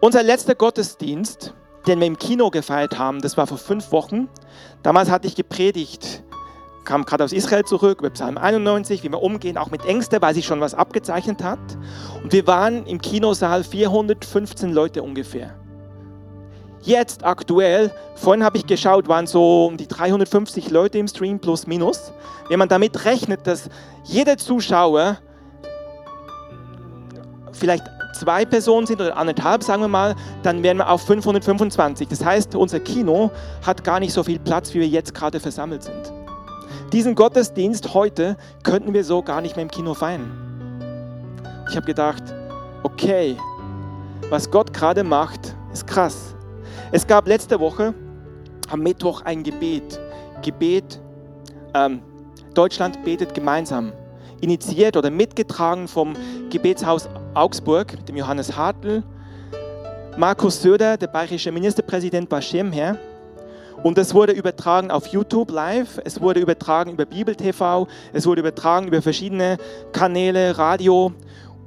Unser 0.00 0.22
letzter 0.22 0.54
Gottesdienst, 0.54 1.54
den 1.86 2.00
wir 2.00 2.06
im 2.06 2.18
Kino 2.18 2.50
gefeiert 2.50 2.98
haben, 2.98 3.20
das 3.20 3.36
war 3.36 3.46
vor 3.46 3.58
fünf 3.58 3.92
Wochen. 3.92 4.28
Damals 4.82 5.10
hatte 5.10 5.26
ich 5.26 5.34
gepredigt, 5.34 6.24
kam 6.84 7.04
gerade 7.04 7.24
aus 7.24 7.32
Israel 7.32 7.64
zurück, 7.64 8.00
über 8.00 8.10
Psalm 8.10 8.38
91, 8.38 9.02
wie 9.02 9.10
wir 9.10 9.22
umgehen, 9.22 9.58
auch 9.58 9.70
mit 9.70 9.84
Ängsten, 9.84 10.20
weil 10.22 10.34
sich 10.34 10.46
schon 10.46 10.60
was 10.60 10.74
abgezeichnet 10.74 11.42
hat. 11.42 11.58
Und 12.22 12.32
wir 12.32 12.46
waren 12.46 12.86
im 12.86 13.00
Kinosaal 13.00 13.62
415 13.62 14.72
Leute 14.72 15.02
ungefähr. 15.02 15.59
Jetzt 16.82 17.24
aktuell, 17.24 17.92
vorhin 18.14 18.42
habe 18.42 18.56
ich 18.56 18.66
geschaut, 18.66 19.06
waren 19.06 19.26
so 19.26 19.66
um 19.66 19.76
die 19.76 19.86
350 19.86 20.70
Leute 20.70 20.98
im 20.98 21.08
Stream 21.08 21.38
plus 21.38 21.66
minus. 21.66 22.12
Wenn 22.48 22.58
man 22.58 22.68
damit 22.68 23.04
rechnet, 23.04 23.46
dass 23.46 23.68
jeder 24.04 24.38
Zuschauer 24.38 25.18
vielleicht 27.52 27.84
zwei 28.14 28.46
Personen 28.46 28.86
sind 28.86 29.00
oder 29.00 29.16
anderthalb, 29.16 29.62
sagen 29.62 29.82
wir 29.82 29.88
mal, 29.88 30.16
dann 30.42 30.62
wären 30.62 30.78
wir 30.78 30.88
auf 30.88 31.02
525. 31.02 32.08
Das 32.08 32.24
heißt, 32.24 32.54
unser 32.54 32.80
Kino 32.80 33.30
hat 33.64 33.84
gar 33.84 34.00
nicht 34.00 34.12
so 34.12 34.22
viel 34.22 34.38
Platz, 34.38 34.72
wie 34.72 34.80
wir 34.80 34.88
jetzt 34.88 35.14
gerade 35.14 35.38
versammelt 35.38 35.82
sind. 35.82 36.12
Diesen 36.92 37.14
Gottesdienst 37.14 37.92
heute 37.94 38.36
könnten 38.62 38.94
wir 38.94 39.04
so 39.04 39.22
gar 39.22 39.42
nicht 39.42 39.56
mehr 39.56 39.62
im 39.64 39.70
Kino 39.70 39.94
feiern. 39.94 40.30
Ich 41.68 41.76
habe 41.76 41.86
gedacht, 41.86 42.22
okay, 42.82 43.36
was 44.30 44.50
Gott 44.50 44.72
gerade 44.72 45.04
macht, 45.04 45.54
ist 45.72 45.86
krass. 45.86 46.34
Es 46.92 47.06
gab 47.06 47.28
letzte 47.28 47.60
Woche 47.60 47.94
am 48.68 48.80
Mittwoch 48.80 49.22
ein 49.22 49.44
Gebet. 49.44 50.00
Gebet, 50.42 51.00
ähm, 51.72 52.02
Deutschland 52.52 53.04
betet 53.04 53.32
gemeinsam. 53.32 53.92
Initiiert 54.40 54.96
oder 54.96 55.08
mitgetragen 55.08 55.86
vom 55.86 56.16
Gebetshaus 56.50 57.08
Augsburg, 57.34 58.04
dem 58.06 58.16
Johannes 58.16 58.56
Hartl, 58.56 59.04
Markus 60.16 60.60
Söder, 60.60 60.96
der 60.96 61.06
bayerische 61.06 61.52
Ministerpräsident, 61.52 62.28
war 62.28 62.42
Schirmherr. 62.42 62.96
Und 63.84 63.96
es 63.96 64.12
wurde 64.12 64.32
übertragen 64.32 64.90
auf 64.90 65.06
YouTube 65.06 65.52
live, 65.52 66.00
es 66.04 66.20
wurde 66.20 66.40
übertragen 66.40 66.90
über 66.90 67.04
Bibel 67.04 67.36
TV, 67.36 67.86
es 68.12 68.26
wurde 68.26 68.40
übertragen 68.40 68.88
über 68.88 69.00
verschiedene 69.00 69.58
Kanäle, 69.92 70.58
Radio. 70.58 71.12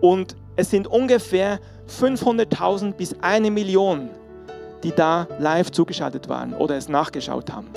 Und 0.01 0.35
es 0.57 0.69
sind 0.69 0.85
ungefähr 0.85 1.61
500.000 1.87 2.91
bis 2.91 3.15
eine 3.21 3.49
Million 3.49 4.09
die 4.83 4.91
da 4.91 5.27
live 5.39 5.71
zugeschaltet 5.71 6.29
waren 6.29 6.53
oder 6.53 6.75
es 6.75 6.89
nachgeschaut 6.89 7.51
haben. 7.51 7.69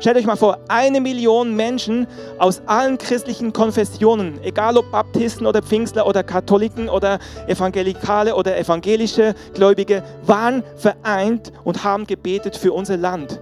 Stellt 0.00 0.16
euch 0.16 0.24
mal 0.24 0.36
vor, 0.36 0.58
eine 0.68 1.00
Million 1.00 1.54
Menschen 1.54 2.06
aus 2.38 2.62
allen 2.64 2.96
christlichen 2.96 3.52
Konfessionen, 3.52 4.42
egal 4.42 4.78
ob 4.78 4.90
Baptisten 4.90 5.46
oder 5.46 5.62
Pfingstler 5.62 6.06
oder 6.06 6.22
Katholiken 6.22 6.88
oder 6.88 7.18
Evangelikale 7.46 8.34
oder 8.34 8.58
evangelische 8.58 9.34
Gläubige, 9.52 10.02
waren 10.24 10.62
vereint 10.76 11.52
und 11.64 11.84
haben 11.84 12.06
gebetet 12.06 12.56
für 12.56 12.72
unser 12.72 12.96
Land. 12.96 13.40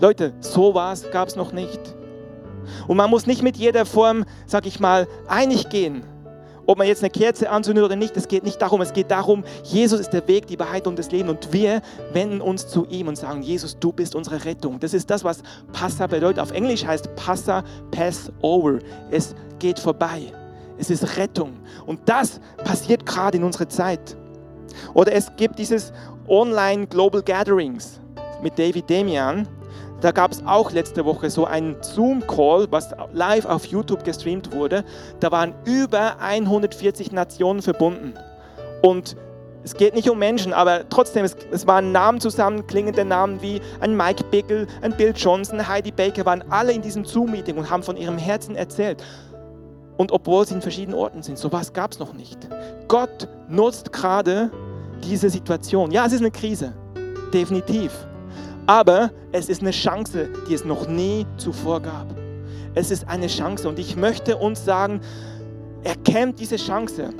Leute, 0.00 0.32
sowas 0.40 1.04
gab 1.12 1.28
es 1.28 1.36
noch 1.36 1.52
nicht. 1.52 1.80
Und 2.88 2.96
man 2.96 3.10
muss 3.10 3.26
nicht 3.26 3.42
mit 3.42 3.56
jeder 3.56 3.86
Form, 3.86 4.24
sag 4.46 4.66
ich 4.66 4.80
mal, 4.80 5.06
einig 5.28 5.68
gehen 5.68 6.04
ob 6.66 6.78
man 6.78 6.86
jetzt 6.86 7.02
eine 7.02 7.10
Kerze 7.10 7.50
anzündet 7.50 7.84
oder 7.84 7.96
nicht, 7.96 8.16
es 8.16 8.28
geht 8.28 8.44
nicht 8.44 8.60
darum. 8.60 8.80
Es 8.80 8.92
geht 8.92 9.10
darum, 9.10 9.44
Jesus 9.64 10.00
ist 10.00 10.10
der 10.10 10.26
Weg, 10.28 10.46
die 10.46 10.58
Wahrheit 10.58 10.86
und 10.86 10.98
das 10.98 11.10
Leben. 11.10 11.28
Und 11.28 11.52
wir 11.52 11.82
wenden 12.12 12.40
uns 12.40 12.68
zu 12.68 12.86
ihm 12.86 13.08
und 13.08 13.16
sagen, 13.16 13.42
Jesus, 13.42 13.78
du 13.78 13.92
bist 13.92 14.14
unsere 14.14 14.44
Rettung. 14.44 14.78
Das 14.78 14.94
ist 14.94 15.10
das, 15.10 15.24
was 15.24 15.42
Passa 15.72 16.06
bedeutet. 16.06 16.38
Auf 16.38 16.52
Englisch 16.52 16.84
heißt 16.84 17.14
Passa, 17.16 17.64
Pass 17.90 18.30
Over. 18.42 18.78
Es 19.10 19.34
geht 19.58 19.78
vorbei. 19.78 20.32
Es 20.78 20.90
ist 20.90 21.16
Rettung. 21.16 21.54
Und 21.86 22.00
das 22.06 22.40
passiert 22.64 23.06
gerade 23.06 23.38
in 23.38 23.44
unserer 23.44 23.68
Zeit. 23.68 24.16
Oder 24.94 25.12
es 25.12 25.30
gibt 25.36 25.58
dieses 25.58 25.92
Online 26.28 26.86
Global 26.86 27.22
Gatherings 27.22 28.00
mit 28.42 28.58
David 28.58 28.88
Damian. 28.88 29.46
Da 30.02 30.10
gab 30.10 30.32
es 30.32 30.44
auch 30.44 30.72
letzte 30.72 31.04
Woche 31.04 31.30
so 31.30 31.44
einen 31.44 31.76
Zoom-Call, 31.80 32.66
was 32.70 32.90
live 33.12 33.46
auf 33.46 33.64
YouTube 33.66 34.04
gestreamt 34.04 34.52
wurde. 34.52 34.84
Da 35.20 35.30
waren 35.30 35.54
über 35.64 36.18
140 36.20 37.12
Nationen 37.12 37.62
verbunden. 37.62 38.14
Und 38.82 39.16
es 39.62 39.74
geht 39.74 39.94
nicht 39.94 40.10
um 40.10 40.18
Menschen, 40.18 40.52
aber 40.52 40.88
trotzdem, 40.88 41.24
es, 41.24 41.36
es 41.52 41.68
waren 41.68 41.92
Namen 41.92 42.20
zusammen, 42.20 42.66
klingende 42.66 43.04
Namen 43.04 43.40
wie 43.42 43.60
ein 43.78 43.96
Mike 43.96 44.24
Bickle, 44.24 44.66
ein 44.82 44.96
Bill 44.96 45.14
Johnson, 45.16 45.66
Heidi 45.68 45.92
Baker, 45.92 46.26
waren 46.26 46.42
alle 46.50 46.72
in 46.72 46.82
diesem 46.82 47.04
Zoom-Meeting 47.04 47.56
und 47.56 47.70
haben 47.70 47.84
von 47.84 47.96
ihrem 47.96 48.18
Herzen 48.18 48.56
erzählt. 48.56 49.04
Und 49.98 50.10
obwohl 50.10 50.44
sie 50.44 50.54
in 50.54 50.62
verschiedenen 50.62 50.98
Orten 50.98 51.22
sind, 51.22 51.38
sowas 51.38 51.72
gab 51.72 51.92
es 51.92 52.00
noch 52.00 52.12
nicht. 52.12 52.48
Gott 52.88 53.28
nutzt 53.48 53.92
gerade 53.92 54.50
diese 55.04 55.30
Situation. 55.30 55.92
Ja, 55.92 56.06
es 56.06 56.12
ist 56.12 56.20
eine 56.20 56.32
Krise, 56.32 56.72
definitiv. 57.32 57.92
Aber 58.66 59.10
es 59.32 59.48
ist 59.48 59.62
eine 59.62 59.72
Chance, 59.72 60.28
die 60.48 60.54
es 60.54 60.64
noch 60.64 60.86
nie 60.88 61.26
zuvor 61.36 61.80
gab. 61.80 62.06
Es 62.74 62.90
ist 62.90 63.08
eine 63.08 63.26
Chance 63.26 63.68
und 63.68 63.78
ich 63.78 63.96
möchte 63.96 64.36
uns 64.36 64.64
sagen, 64.64 65.00
erkennt 65.84 66.38
diese 66.38 66.56
Chance. 66.56 67.10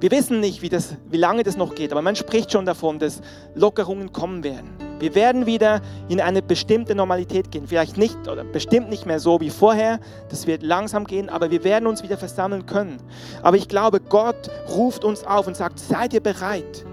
Wir 0.00 0.10
wissen 0.10 0.40
nicht, 0.40 0.60
wie, 0.60 0.68
das, 0.68 0.96
wie 1.08 1.16
lange 1.16 1.44
das 1.44 1.56
noch 1.56 1.74
geht, 1.74 1.92
aber 1.92 2.02
man 2.02 2.16
spricht 2.16 2.52
schon 2.52 2.66
davon, 2.66 2.98
dass 2.98 3.22
Lockerungen 3.54 4.12
kommen 4.12 4.44
werden. 4.44 4.70
Wir 4.98 5.14
werden 5.14 5.46
wieder 5.46 5.80
in 6.08 6.20
eine 6.20 6.42
bestimmte 6.42 6.94
Normalität 6.94 7.50
gehen. 7.50 7.66
Vielleicht 7.66 7.96
nicht 7.96 8.28
oder 8.28 8.44
bestimmt 8.44 8.90
nicht 8.90 9.06
mehr 9.06 9.20
so 9.20 9.40
wie 9.40 9.50
vorher. 9.50 9.98
Das 10.28 10.46
wird 10.46 10.62
langsam 10.62 11.04
gehen, 11.04 11.28
aber 11.28 11.50
wir 11.50 11.64
werden 11.64 11.86
uns 11.86 12.02
wieder 12.02 12.16
versammeln 12.16 12.66
können. 12.66 12.98
Aber 13.42 13.56
ich 13.56 13.68
glaube, 13.68 14.00
Gott 14.00 14.50
ruft 14.68 15.04
uns 15.04 15.24
auf 15.24 15.46
und 15.46 15.56
sagt, 15.56 15.78
seid 15.78 16.12
ihr 16.12 16.22
bereit? 16.22 16.84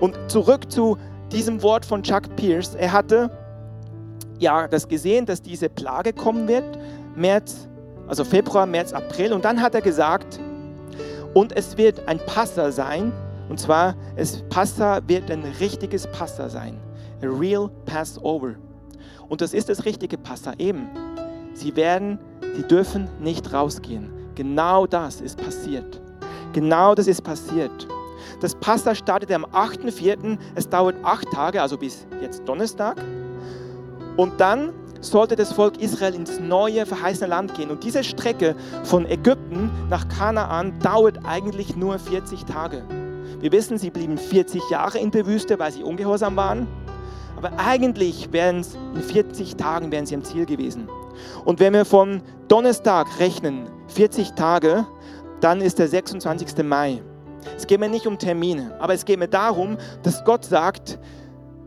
Und 0.00 0.16
zurück 0.28 0.70
zu 0.70 0.96
diesem 1.32 1.62
Wort 1.62 1.84
von 1.84 2.02
Chuck 2.02 2.34
Pierce. 2.36 2.74
Er 2.74 2.92
hatte 2.92 3.30
ja 4.38 4.68
das 4.68 4.88
gesehen, 4.88 5.26
dass 5.26 5.42
diese 5.42 5.68
Plage 5.68 6.12
kommen 6.12 6.48
wird, 6.48 6.64
März, 7.16 7.68
also 8.06 8.24
Februar, 8.24 8.66
März, 8.66 8.92
April. 8.92 9.32
Und 9.32 9.44
dann 9.44 9.60
hat 9.60 9.74
er 9.74 9.82
gesagt, 9.82 10.40
und 11.34 11.56
es 11.56 11.76
wird 11.76 12.06
ein 12.08 12.18
Passa 12.26 12.72
sein. 12.72 13.12
Und 13.48 13.60
zwar, 13.60 13.94
es 14.16 14.42
Passa 14.48 15.00
wird 15.06 15.30
ein 15.30 15.44
richtiges 15.60 16.06
Passa 16.06 16.48
sein. 16.48 16.78
A 17.22 17.26
real 17.26 17.70
Passover. 17.84 18.54
Und 19.28 19.40
das 19.40 19.52
ist 19.52 19.68
das 19.68 19.84
richtige 19.84 20.16
Passa 20.16 20.52
eben. 20.58 20.88
Sie 21.54 21.74
werden, 21.76 22.18
sie 22.54 22.62
dürfen 22.62 23.08
nicht 23.20 23.52
rausgehen. 23.52 24.10
Genau 24.34 24.86
das 24.86 25.20
ist 25.20 25.38
passiert. 25.42 26.00
Genau 26.52 26.94
das 26.94 27.08
ist 27.08 27.22
passiert. 27.22 27.88
Das 28.40 28.54
Passa 28.54 28.94
startet 28.94 29.32
am 29.32 29.44
8.4. 29.44 30.38
Es 30.54 30.68
dauert 30.68 30.96
acht 31.02 31.30
Tage, 31.32 31.60
also 31.62 31.76
bis 31.76 32.06
jetzt 32.20 32.48
Donnerstag. 32.48 32.96
Und 34.16 34.40
dann 34.40 34.72
sollte 35.00 35.36
das 35.36 35.52
Volk 35.52 35.80
Israel 35.80 36.14
ins 36.14 36.40
neue 36.40 36.86
verheißene 36.86 37.28
Land 37.28 37.54
gehen. 37.54 37.70
Und 37.70 37.84
diese 37.84 38.02
Strecke 38.02 38.56
von 38.84 39.06
Ägypten 39.06 39.70
nach 39.88 40.08
Kanaan 40.08 40.78
dauert 40.80 41.24
eigentlich 41.24 41.76
nur 41.76 41.98
40 41.98 42.44
Tage. 42.44 42.82
Wir 43.40 43.52
wissen, 43.52 43.78
sie 43.78 43.90
blieben 43.90 44.18
40 44.18 44.68
Jahre 44.70 44.98
in 44.98 45.10
der 45.12 45.26
Wüste, 45.26 45.58
weil 45.58 45.70
sie 45.70 45.84
ungehorsam 45.84 46.34
waren. 46.36 46.66
Aber 47.36 47.52
eigentlich 47.56 48.32
wären 48.32 48.60
es 48.60 48.74
in 48.74 49.00
40 49.00 49.54
Tagen 49.54 49.92
wären 49.92 50.06
sie 50.06 50.16
am 50.16 50.24
Ziel 50.24 50.44
gewesen. 50.44 50.88
Und 51.44 51.60
wenn 51.60 51.72
wir 51.72 51.84
von 51.84 52.20
Donnerstag 52.48 53.06
rechnen 53.20 53.68
40 53.88 54.32
Tage, 54.32 54.86
dann 55.40 55.60
ist 55.60 55.78
der 55.78 55.86
26. 55.86 56.64
Mai. 56.64 57.00
Es 57.56 57.66
geht 57.66 57.80
mir 57.80 57.88
nicht 57.88 58.06
um 58.06 58.18
Termine, 58.18 58.74
aber 58.78 58.94
es 58.94 59.04
geht 59.04 59.18
mir 59.18 59.28
darum, 59.28 59.78
dass 60.02 60.24
Gott 60.24 60.44
sagt, 60.44 60.98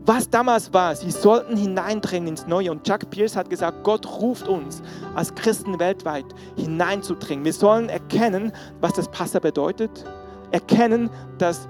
was 0.04 0.28
damals 0.28 0.72
war, 0.72 0.96
sie 0.96 1.12
sollten 1.12 1.56
hineindringen 1.56 2.28
ins 2.28 2.46
Neue. 2.46 2.72
Und 2.72 2.84
Chuck 2.84 3.08
Pierce 3.10 3.36
hat 3.36 3.48
gesagt, 3.48 3.84
Gott 3.84 4.04
ruft 4.20 4.48
uns 4.48 4.82
als 5.14 5.32
Christen 5.34 5.78
weltweit 5.78 6.24
hineinzudringen. 6.56 7.44
Wir 7.44 7.52
sollen 7.52 7.88
erkennen, 7.88 8.52
was 8.80 8.94
das 8.94 9.08
Passa 9.08 9.38
bedeutet. 9.38 10.04
Erkennen, 10.50 11.08
dass 11.38 11.68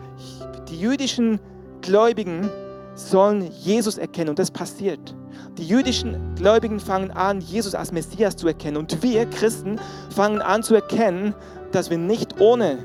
die 0.68 0.80
jüdischen 0.80 1.40
Gläubigen 1.82 2.48
sollen 2.94 3.50
Jesus 3.52 3.98
erkennen 3.98 4.30
und 4.30 4.38
das 4.38 4.50
passiert. 4.50 5.14
Die 5.58 5.66
jüdischen 5.66 6.34
Gläubigen 6.34 6.80
fangen 6.80 7.10
an, 7.10 7.40
Jesus 7.40 7.74
als 7.74 7.92
Messias 7.92 8.36
zu 8.36 8.46
erkennen 8.46 8.78
und 8.78 9.02
wir 9.02 9.26
Christen 9.26 9.78
fangen 10.08 10.40
an 10.40 10.62
zu 10.62 10.74
erkennen, 10.74 11.34
dass 11.72 11.90
wir 11.90 11.98
nicht 11.98 12.40
ohne 12.40 12.78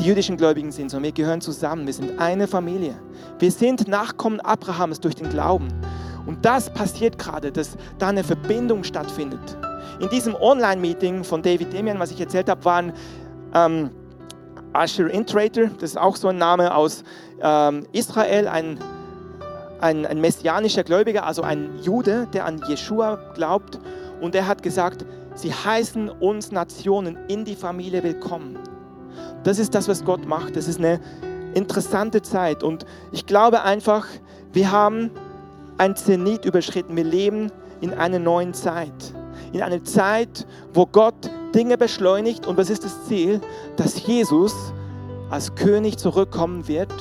die 0.00 0.04
jüdischen 0.04 0.36
Gläubigen 0.36 0.72
sind, 0.72 0.90
sondern 0.90 1.04
wir 1.04 1.12
gehören 1.12 1.40
zusammen. 1.40 1.86
Wir 1.86 1.94
sind 1.94 2.18
eine 2.18 2.46
Familie. 2.48 2.94
Wir 3.38 3.50
sind 3.50 3.88
Nachkommen 3.88 4.40
Abrahams 4.40 5.00
durch 5.00 5.14
den 5.14 5.28
Glauben. 5.28 5.68
Und 6.26 6.44
das 6.44 6.72
passiert 6.72 7.18
gerade, 7.18 7.52
dass 7.52 7.76
da 7.98 8.08
eine 8.08 8.24
Verbindung 8.24 8.84
stattfindet. 8.84 9.56
In 10.00 10.08
diesem 10.08 10.34
Online-Meeting 10.34 11.24
von 11.24 11.42
David 11.42 11.72
Demian, 11.72 11.98
was 11.98 12.10
ich 12.10 12.20
erzählt 12.20 12.48
habe, 12.48 12.64
waren 12.64 12.92
ähm, 13.54 13.90
Asher 14.72 15.10
Intrater, 15.10 15.66
das 15.66 15.90
ist 15.90 15.98
auch 15.98 16.16
so 16.16 16.28
ein 16.28 16.38
Name 16.38 16.74
aus 16.74 17.04
ähm, 17.42 17.86
Israel, 17.92 18.48
ein, 18.48 18.78
ein, 19.80 20.06
ein 20.06 20.20
messianischer 20.20 20.84
Gläubiger, 20.84 21.26
also 21.26 21.42
ein 21.42 21.78
Jude, 21.82 22.28
der 22.32 22.46
an 22.46 22.62
Jeshua 22.66 23.16
glaubt. 23.34 23.78
Und 24.20 24.34
er 24.34 24.46
hat 24.46 24.62
gesagt, 24.62 25.04
sie 25.34 25.52
heißen 25.52 26.08
uns 26.08 26.52
Nationen 26.52 27.18
in 27.28 27.44
die 27.44 27.56
Familie 27.56 28.02
willkommen. 28.02 28.58
Das 29.44 29.58
ist 29.58 29.74
das, 29.74 29.88
was 29.88 30.04
Gott 30.04 30.26
macht. 30.26 30.56
Das 30.56 30.68
ist 30.68 30.78
eine 30.78 31.00
interessante 31.54 32.22
Zeit. 32.22 32.62
Und 32.62 32.86
ich 33.10 33.26
glaube 33.26 33.62
einfach, 33.62 34.06
wir 34.52 34.70
haben 34.70 35.10
ein 35.78 35.96
Zenit 35.96 36.44
überschritten. 36.44 36.96
Wir 36.96 37.04
leben 37.04 37.50
in 37.80 37.92
einer 37.92 38.18
neuen 38.18 38.54
Zeit. 38.54 39.14
In 39.52 39.62
einer 39.62 39.82
Zeit, 39.84 40.46
wo 40.72 40.86
Gott 40.86 41.30
Dinge 41.54 41.76
beschleunigt. 41.76 42.46
Und 42.46 42.56
was 42.56 42.70
ist 42.70 42.84
das 42.84 43.04
Ziel? 43.06 43.40
Dass 43.76 44.06
Jesus 44.06 44.54
als 45.30 45.54
König 45.54 45.98
zurückkommen 45.98 46.68
wird 46.68 46.92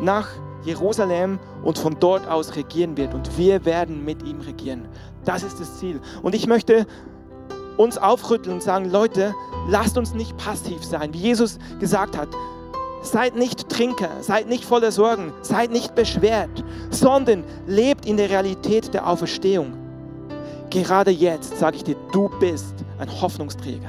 nach 0.00 0.28
Jerusalem 0.64 1.38
und 1.62 1.78
von 1.78 1.96
dort 1.98 2.28
aus 2.28 2.56
regieren 2.56 2.96
wird. 2.96 3.14
Und 3.14 3.38
wir 3.38 3.64
werden 3.64 4.04
mit 4.04 4.22
ihm 4.22 4.40
regieren. 4.40 4.88
Das 5.24 5.42
ist 5.42 5.60
das 5.60 5.78
Ziel. 5.78 6.00
Und 6.22 6.34
ich 6.34 6.46
möchte 6.46 6.86
uns 7.78 7.96
aufrütteln 7.96 8.56
und 8.56 8.62
sagen, 8.62 8.90
Leute, 8.90 9.34
lasst 9.68 9.96
uns 9.96 10.12
nicht 10.12 10.36
passiv 10.36 10.84
sein, 10.84 11.14
wie 11.14 11.18
Jesus 11.18 11.58
gesagt 11.80 12.16
hat. 12.16 12.28
Seid 13.00 13.36
nicht 13.36 13.68
Trinker, 13.68 14.10
seid 14.20 14.48
nicht 14.48 14.64
voller 14.64 14.90
Sorgen, 14.90 15.32
seid 15.40 15.70
nicht 15.70 15.94
beschwert, 15.94 16.64
sondern 16.90 17.44
lebt 17.66 18.04
in 18.04 18.16
der 18.16 18.28
Realität 18.28 18.92
der 18.92 19.06
Auferstehung. 19.06 19.72
Gerade 20.70 21.12
jetzt 21.12 21.56
sage 21.58 21.76
ich 21.76 21.84
dir, 21.84 21.96
du 22.12 22.28
bist 22.40 22.74
ein 22.98 23.08
Hoffnungsträger. 23.20 23.88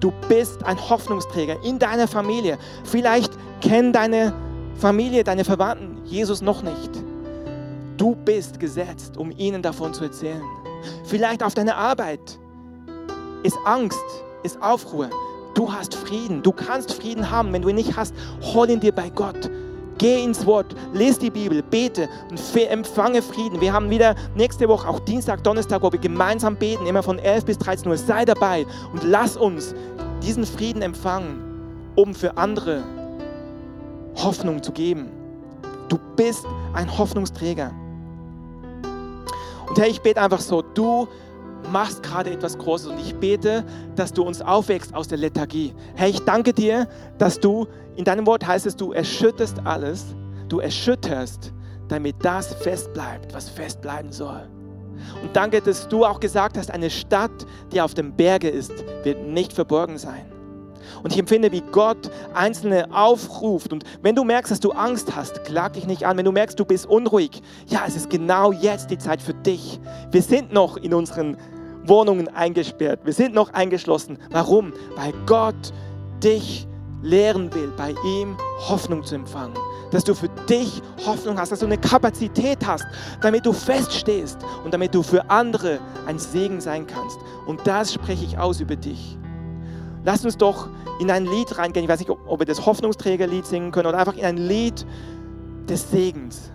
Du 0.00 0.12
bist 0.28 0.64
ein 0.64 0.78
Hoffnungsträger 0.88 1.62
in 1.62 1.78
deiner 1.78 2.08
Familie. 2.08 2.58
Vielleicht 2.84 3.32
kennen 3.60 3.92
deine 3.92 4.32
Familie, 4.76 5.24
deine 5.24 5.44
Verwandten 5.44 5.98
Jesus 6.04 6.40
noch 6.40 6.62
nicht. 6.62 6.90
Du 7.96 8.14
bist 8.14 8.58
gesetzt, 8.58 9.16
um 9.16 9.30
ihnen 9.32 9.60
davon 9.60 9.92
zu 9.92 10.04
erzählen. 10.04 10.42
Vielleicht 11.04 11.42
auf 11.42 11.54
deiner 11.54 11.76
Arbeit 11.76 12.38
ist 13.42 13.58
Angst, 13.64 13.98
ist 14.42 14.60
Aufruhr. 14.62 15.10
Du 15.54 15.72
hast 15.72 15.94
Frieden. 15.94 16.42
Du 16.42 16.52
kannst 16.52 16.92
Frieden 16.92 17.30
haben. 17.30 17.52
Wenn 17.52 17.62
du 17.62 17.68
ihn 17.68 17.76
nicht 17.76 17.96
hast, 17.96 18.14
hol 18.40 18.70
ihn 18.70 18.80
dir 18.80 18.92
bei 18.92 19.10
Gott. 19.10 19.50
Geh 19.98 20.22
ins 20.22 20.46
Wort, 20.46 20.76
lese 20.92 21.18
die 21.18 21.30
Bibel, 21.30 21.60
bete 21.60 22.08
und 22.30 22.40
empfange 22.56 23.20
Frieden. 23.20 23.60
Wir 23.60 23.72
haben 23.72 23.90
wieder 23.90 24.14
nächste 24.36 24.68
Woche, 24.68 24.88
auch 24.88 25.00
Dienstag, 25.00 25.42
Donnerstag, 25.42 25.82
wo 25.82 25.90
wir 25.90 25.98
gemeinsam 25.98 26.54
beten, 26.54 26.86
immer 26.86 27.02
von 27.02 27.18
11 27.18 27.44
bis 27.44 27.58
13 27.58 27.88
Uhr. 27.88 27.96
Sei 27.96 28.24
dabei 28.24 28.64
und 28.92 29.02
lass 29.02 29.36
uns 29.36 29.74
diesen 30.22 30.46
Frieden 30.46 30.82
empfangen, 30.82 31.42
um 31.96 32.14
für 32.14 32.36
andere 32.36 32.84
Hoffnung 34.14 34.62
zu 34.62 34.70
geben. 34.70 35.08
Du 35.88 35.98
bist 36.14 36.46
ein 36.74 36.96
Hoffnungsträger. 36.96 37.72
Und 39.68 39.78
Herr, 39.78 39.88
ich 39.88 40.00
bete 40.00 40.20
einfach 40.20 40.40
so, 40.40 40.62
du 40.62 41.08
machst 41.72 42.02
gerade 42.02 42.30
etwas 42.30 42.56
Großes 42.56 42.88
und 42.88 42.98
ich 42.98 43.14
bete, 43.14 43.64
dass 43.96 44.12
du 44.12 44.22
uns 44.22 44.40
aufwächst 44.40 44.94
aus 44.94 45.08
der 45.08 45.18
Lethargie. 45.18 45.74
Herr, 45.94 46.08
ich 46.08 46.20
danke 46.20 46.52
dir, 46.52 46.88
dass 47.18 47.38
du, 47.38 47.66
in 47.96 48.04
deinem 48.04 48.26
Wort 48.26 48.46
heißt 48.46 48.66
es, 48.66 48.76
du 48.76 48.92
erschütterst 48.92 49.58
alles, 49.64 50.06
du 50.48 50.60
erschütterst, 50.60 51.52
damit 51.88 52.16
das 52.22 52.54
fest 52.54 52.92
bleibt, 52.92 53.34
was 53.34 53.48
fest 53.48 53.80
bleiben 53.80 54.12
soll. 54.12 54.48
Und 55.22 55.34
danke, 55.34 55.60
dass 55.60 55.88
du 55.88 56.04
auch 56.04 56.20
gesagt 56.20 56.58
hast, 56.58 56.70
eine 56.70 56.90
Stadt, 56.90 57.30
die 57.72 57.80
auf 57.80 57.94
dem 57.94 58.12
Berge 58.12 58.48
ist, 58.48 58.72
wird 59.04 59.26
nicht 59.26 59.52
verborgen 59.52 59.98
sein. 59.98 60.37
Und 61.02 61.12
ich 61.12 61.18
empfinde, 61.18 61.52
wie 61.52 61.62
Gott 61.72 62.10
Einzelne 62.34 62.88
aufruft. 62.92 63.72
Und 63.72 63.84
wenn 64.02 64.14
du 64.14 64.24
merkst, 64.24 64.50
dass 64.50 64.60
du 64.60 64.72
Angst 64.72 65.14
hast, 65.14 65.44
klag 65.44 65.72
dich 65.72 65.86
nicht 65.86 66.04
an. 66.04 66.16
Wenn 66.16 66.24
du 66.24 66.32
merkst, 66.32 66.58
du 66.58 66.64
bist 66.64 66.86
unruhig, 66.86 67.42
ja, 67.66 67.82
es 67.86 67.96
ist 67.96 68.10
genau 68.10 68.52
jetzt 68.52 68.90
die 68.90 68.98
Zeit 68.98 69.22
für 69.22 69.34
dich. 69.34 69.80
Wir 70.10 70.22
sind 70.22 70.52
noch 70.52 70.76
in 70.76 70.94
unseren 70.94 71.36
Wohnungen 71.84 72.28
eingesperrt. 72.28 73.00
Wir 73.04 73.12
sind 73.12 73.34
noch 73.34 73.52
eingeschlossen. 73.52 74.18
Warum? 74.30 74.72
Weil 74.96 75.12
Gott 75.26 75.72
dich 76.22 76.66
lehren 77.02 77.52
will, 77.54 77.72
bei 77.76 77.94
ihm 78.04 78.36
Hoffnung 78.68 79.04
zu 79.04 79.14
empfangen. 79.14 79.56
Dass 79.90 80.04
du 80.04 80.14
für 80.14 80.28
dich 80.48 80.82
Hoffnung 81.06 81.38
hast, 81.38 81.52
dass 81.52 81.60
du 81.60 81.66
eine 81.66 81.78
Kapazität 81.78 82.66
hast, 82.66 82.84
damit 83.20 83.46
du 83.46 83.52
feststehst 83.52 84.38
und 84.64 84.74
damit 84.74 84.94
du 84.94 85.02
für 85.02 85.28
andere 85.30 85.78
ein 86.06 86.18
Segen 86.18 86.60
sein 86.60 86.86
kannst. 86.86 87.18
Und 87.46 87.66
das 87.66 87.92
spreche 87.92 88.24
ich 88.24 88.38
aus 88.38 88.60
über 88.60 88.76
dich. 88.76 89.16
Lass 90.08 90.24
uns 90.24 90.38
doch 90.38 90.70
in 91.00 91.10
ein 91.10 91.26
Lied 91.26 91.58
reingehen. 91.58 91.84
Ich 91.84 91.90
weiß 91.90 91.98
nicht, 91.98 92.08
ob 92.08 92.38
wir 92.38 92.46
das 92.46 92.64
Hoffnungsträgerlied 92.64 93.44
singen 93.44 93.72
können 93.72 93.88
oder 93.88 93.98
einfach 93.98 94.16
in 94.16 94.24
ein 94.24 94.38
Lied 94.38 94.86
des 95.68 95.90
Segens. 95.90 96.50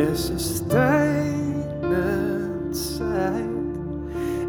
Es 0.00 0.30
ist 0.30 0.72
deine 0.72 2.70
Zeit, 2.70 3.42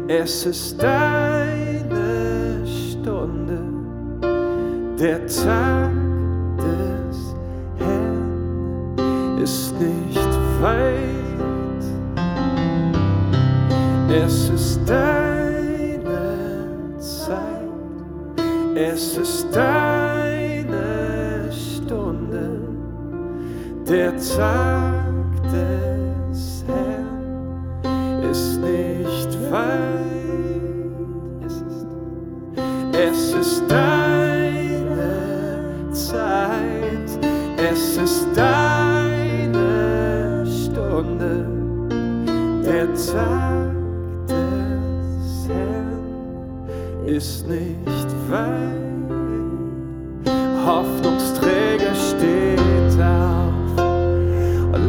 es 0.06 0.46
ist 0.46 0.80
deine 0.80 2.64
Stunde, 2.64 3.58
der 4.96 5.26
Tag 5.26 5.90
des 6.56 7.34
Herrn 7.78 8.94
ist 9.42 9.74
nicht 9.80 10.38
weit. 10.60 11.84
Es 14.08 14.50
ist 14.50 14.80
deine 14.88 16.20
Zeit, 17.00 18.46
es 18.76 19.18
ist 19.18 19.48
deine 19.52 21.50
Stunde, 21.50 22.60
der 23.88 24.16
Tag 24.16 24.89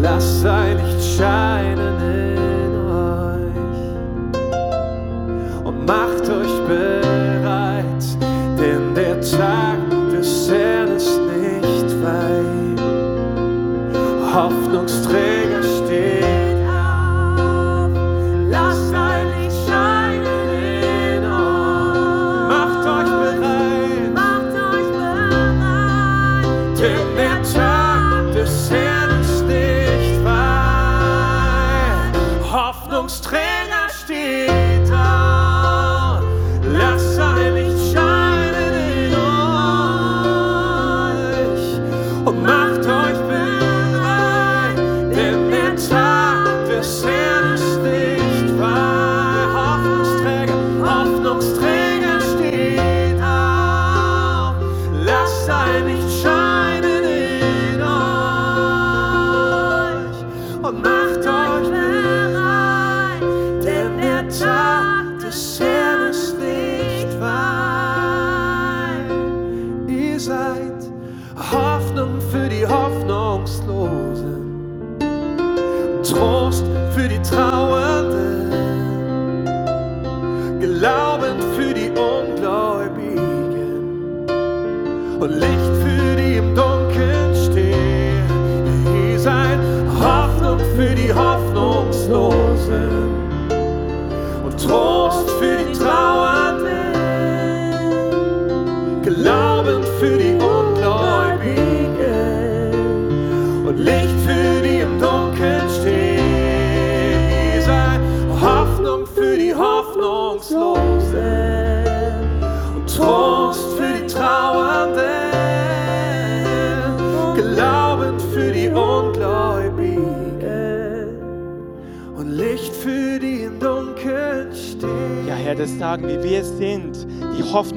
lass 0.01 0.41
sein 0.41 0.77
Licht 0.77 1.17
scheinen 1.17 2.40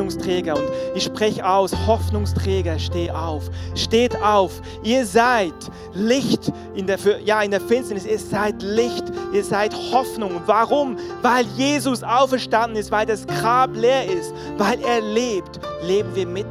Hoffnungsträger 0.04 0.56
und 0.56 0.68
ich 0.94 1.04
spreche 1.04 1.46
aus, 1.46 1.72
Hoffnungsträger, 1.86 2.78
steh 2.78 3.10
auf, 3.10 3.44
steht 3.74 4.14
auf, 4.22 4.60
ihr 4.82 5.06
seid 5.06 5.54
Licht 5.94 6.52
in 6.74 6.86
der, 6.86 6.98
ja, 7.24 7.40
in 7.42 7.50
der 7.50 7.60
Finsternis, 7.60 8.04
ihr 8.04 8.18
seid 8.18 8.62
Licht, 8.62 9.04
ihr 9.32 9.42
seid 9.42 9.74
Hoffnung. 9.92 10.42
Warum? 10.44 10.96
Weil 11.22 11.46
Jesus 11.56 12.02
auferstanden 12.02 12.76
ist, 12.76 12.90
weil 12.90 13.06
das 13.06 13.26
Grab 13.26 13.74
leer 13.74 14.04
ist, 14.06 14.34
weil 14.58 14.78
er 14.82 15.00
lebt, 15.00 15.58
leben 15.82 16.14
wir 16.14 16.26
mit. 16.26 16.46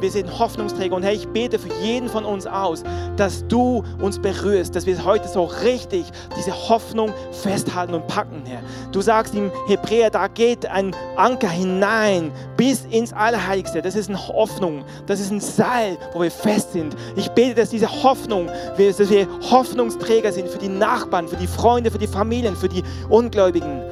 Und 0.00 0.04
wir 0.04 0.12
sind 0.12 0.38
Hoffnungsträger. 0.38 0.96
Und 0.96 1.02
Herr, 1.02 1.12
ich 1.12 1.28
bete 1.28 1.58
für 1.58 1.68
jeden 1.82 2.08
von 2.08 2.24
uns 2.24 2.46
aus, 2.46 2.84
dass 3.18 3.46
du 3.48 3.84
uns 4.00 4.18
berührst, 4.18 4.74
dass 4.74 4.86
wir 4.86 5.04
heute 5.04 5.28
so 5.28 5.44
richtig 5.44 6.06
diese 6.38 6.52
Hoffnung 6.70 7.12
festhalten 7.32 7.92
und 7.92 8.06
packen, 8.06 8.40
Herr. 8.46 8.62
Du 8.92 9.02
sagst 9.02 9.34
im 9.34 9.52
Hebräer, 9.66 10.08
da 10.08 10.28
geht 10.28 10.64
ein 10.64 10.96
Anker 11.16 11.50
hinein 11.50 12.32
bis 12.56 12.86
ins 12.86 13.12
Allerheiligste. 13.12 13.82
Das 13.82 13.94
ist 13.94 14.08
eine 14.08 14.26
Hoffnung. 14.26 14.86
Das 15.04 15.20
ist 15.20 15.32
ein 15.32 15.40
Seil, 15.40 15.98
wo 16.14 16.22
wir 16.22 16.30
fest 16.30 16.72
sind. 16.72 16.96
Ich 17.16 17.28
bete, 17.32 17.56
dass 17.56 17.68
diese 17.68 18.02
Hoffnung, 18.02 18.46
dass 18.78 19.10
wir 19.10 19.28
Hoffnungsträger 19.50 20.32
sind 20.32 20.48
für 20.48 20.56
die 20.56 20.68
Nachbarn, 20.68 21.28
für 21.28 21.36
die 21.36 21.46
Freunde, 21.46 21.90
für 21.90 21.98
die 21.98 22.06
Familien, 22.06 22.56
für 22.56 22.70
die 22.70 22.82
Ungläubigen. 23.10 23.82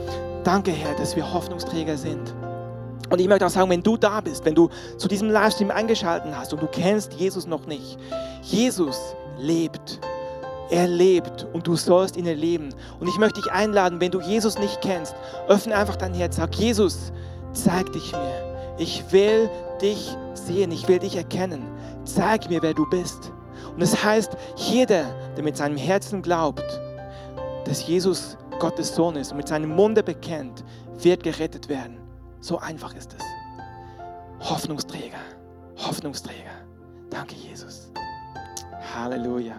Danke, 0.42 0.70
Herr, 0.70 0.94
dass 0.94 1.16
wir 1.16 1.34
Hoffnungsträger 1.34 1.98
sind. 1.98 2.32
Und 3.10 3.20
ich 3.20 3.28
möchte 3.28 3.46
auch 3.46 3.50
sagen, 3.50 3.70
wenn 3.70 3.82
du 3.82 3.96
da 3.96 4.20
bist, 4.20 4.44
wenn 4.44 4.54
du 4.54 4.68
zu 4.96 5.08
diesem 5.08 5.30
Livestream 5.30 5.70
eingeschaltet 5.70 6.32
hast 6.34 6.52
und 6.52 6.62
du 6.62 6.66
kennst 6.66 7.14
Jesus 7.14 7.46
noch 7.46 7.66
nicht, 7.66 7.98
Jesus 8.42 9.14
lebt. 9.38 10.00
Er 10.70 10.86
lebt 10.86 11.46
und 11.54 11.66
du 11.66 11.76
sollst 11.76 12.16
ihn 12.16 12.26
erleben. 12.26 12.68
Und 13.00 13.08
ich 13.08 13.18
möchte 13.18 13.40
dich 13.40 13.50
einladen, 13.50 14.00
wenn 14.00 14.10
du 14.10 14.20
Jesus 14.20 14.58
nicht 14.58 14.82
kennst, 14.82 15.14
öffne 15.48 15.74
einfach 15.74 15.96
dein 15.96 16.12
Herz, 16.12 16.36
sag 16.36 16.54
Jesus, 16.56 17.10
zeig 17.52 17.90
dich 17.92 18.12
mir. 18.12 18.74
Ich 18.76 19.02
will 19.10 19.48
dich 19.80 20.14
sehen, 20.34 20.70
ich 20.70 20.86
will 20.86 20.98
dich 20.98 21.16
erkennen. 21.16 21.62
Zeig 22.04 22.50
mir, 22.50 22.62
wer 22.62 22.74
du 22.74 22.88
bist. 22.90 23.32
Und 23.74 23.82
es 23.82 23.92
das 23.92 24.04
heißt, 24.04 24.36
jeder, 24.56 25.04
der 25.36 25.42
mit 25.42 25.56
seinem 25.56 25.76
Herzen 25.76 26.20
glaubt, 26.20 26.64
dass 27.64 27.86
Jesus 27.86 28.36
Gottes 28.58 28.94
Sohn 28.94 29.16
ist 29.16 29.30
und 29.30 29.38
mit 29.38 29.48
seinem 29.48 29.70
Munde 29.70 30.02
bekennt, 30.02 30.64
wird 31.00 31.22
gerettet 31.22 31.68
werden. 31.68 32.07
So 32.40 32.58
einfach 32.58 32.94
ist 32.94 33.14
es. 33.14 33.24
Hoffnungsträger, 34.48 35.18
Hoffnungsträger. 35.76 36.52
Danke, 37.10 37.34
Jesus. 37.34 37.90
Halleluja. 38.94 39.56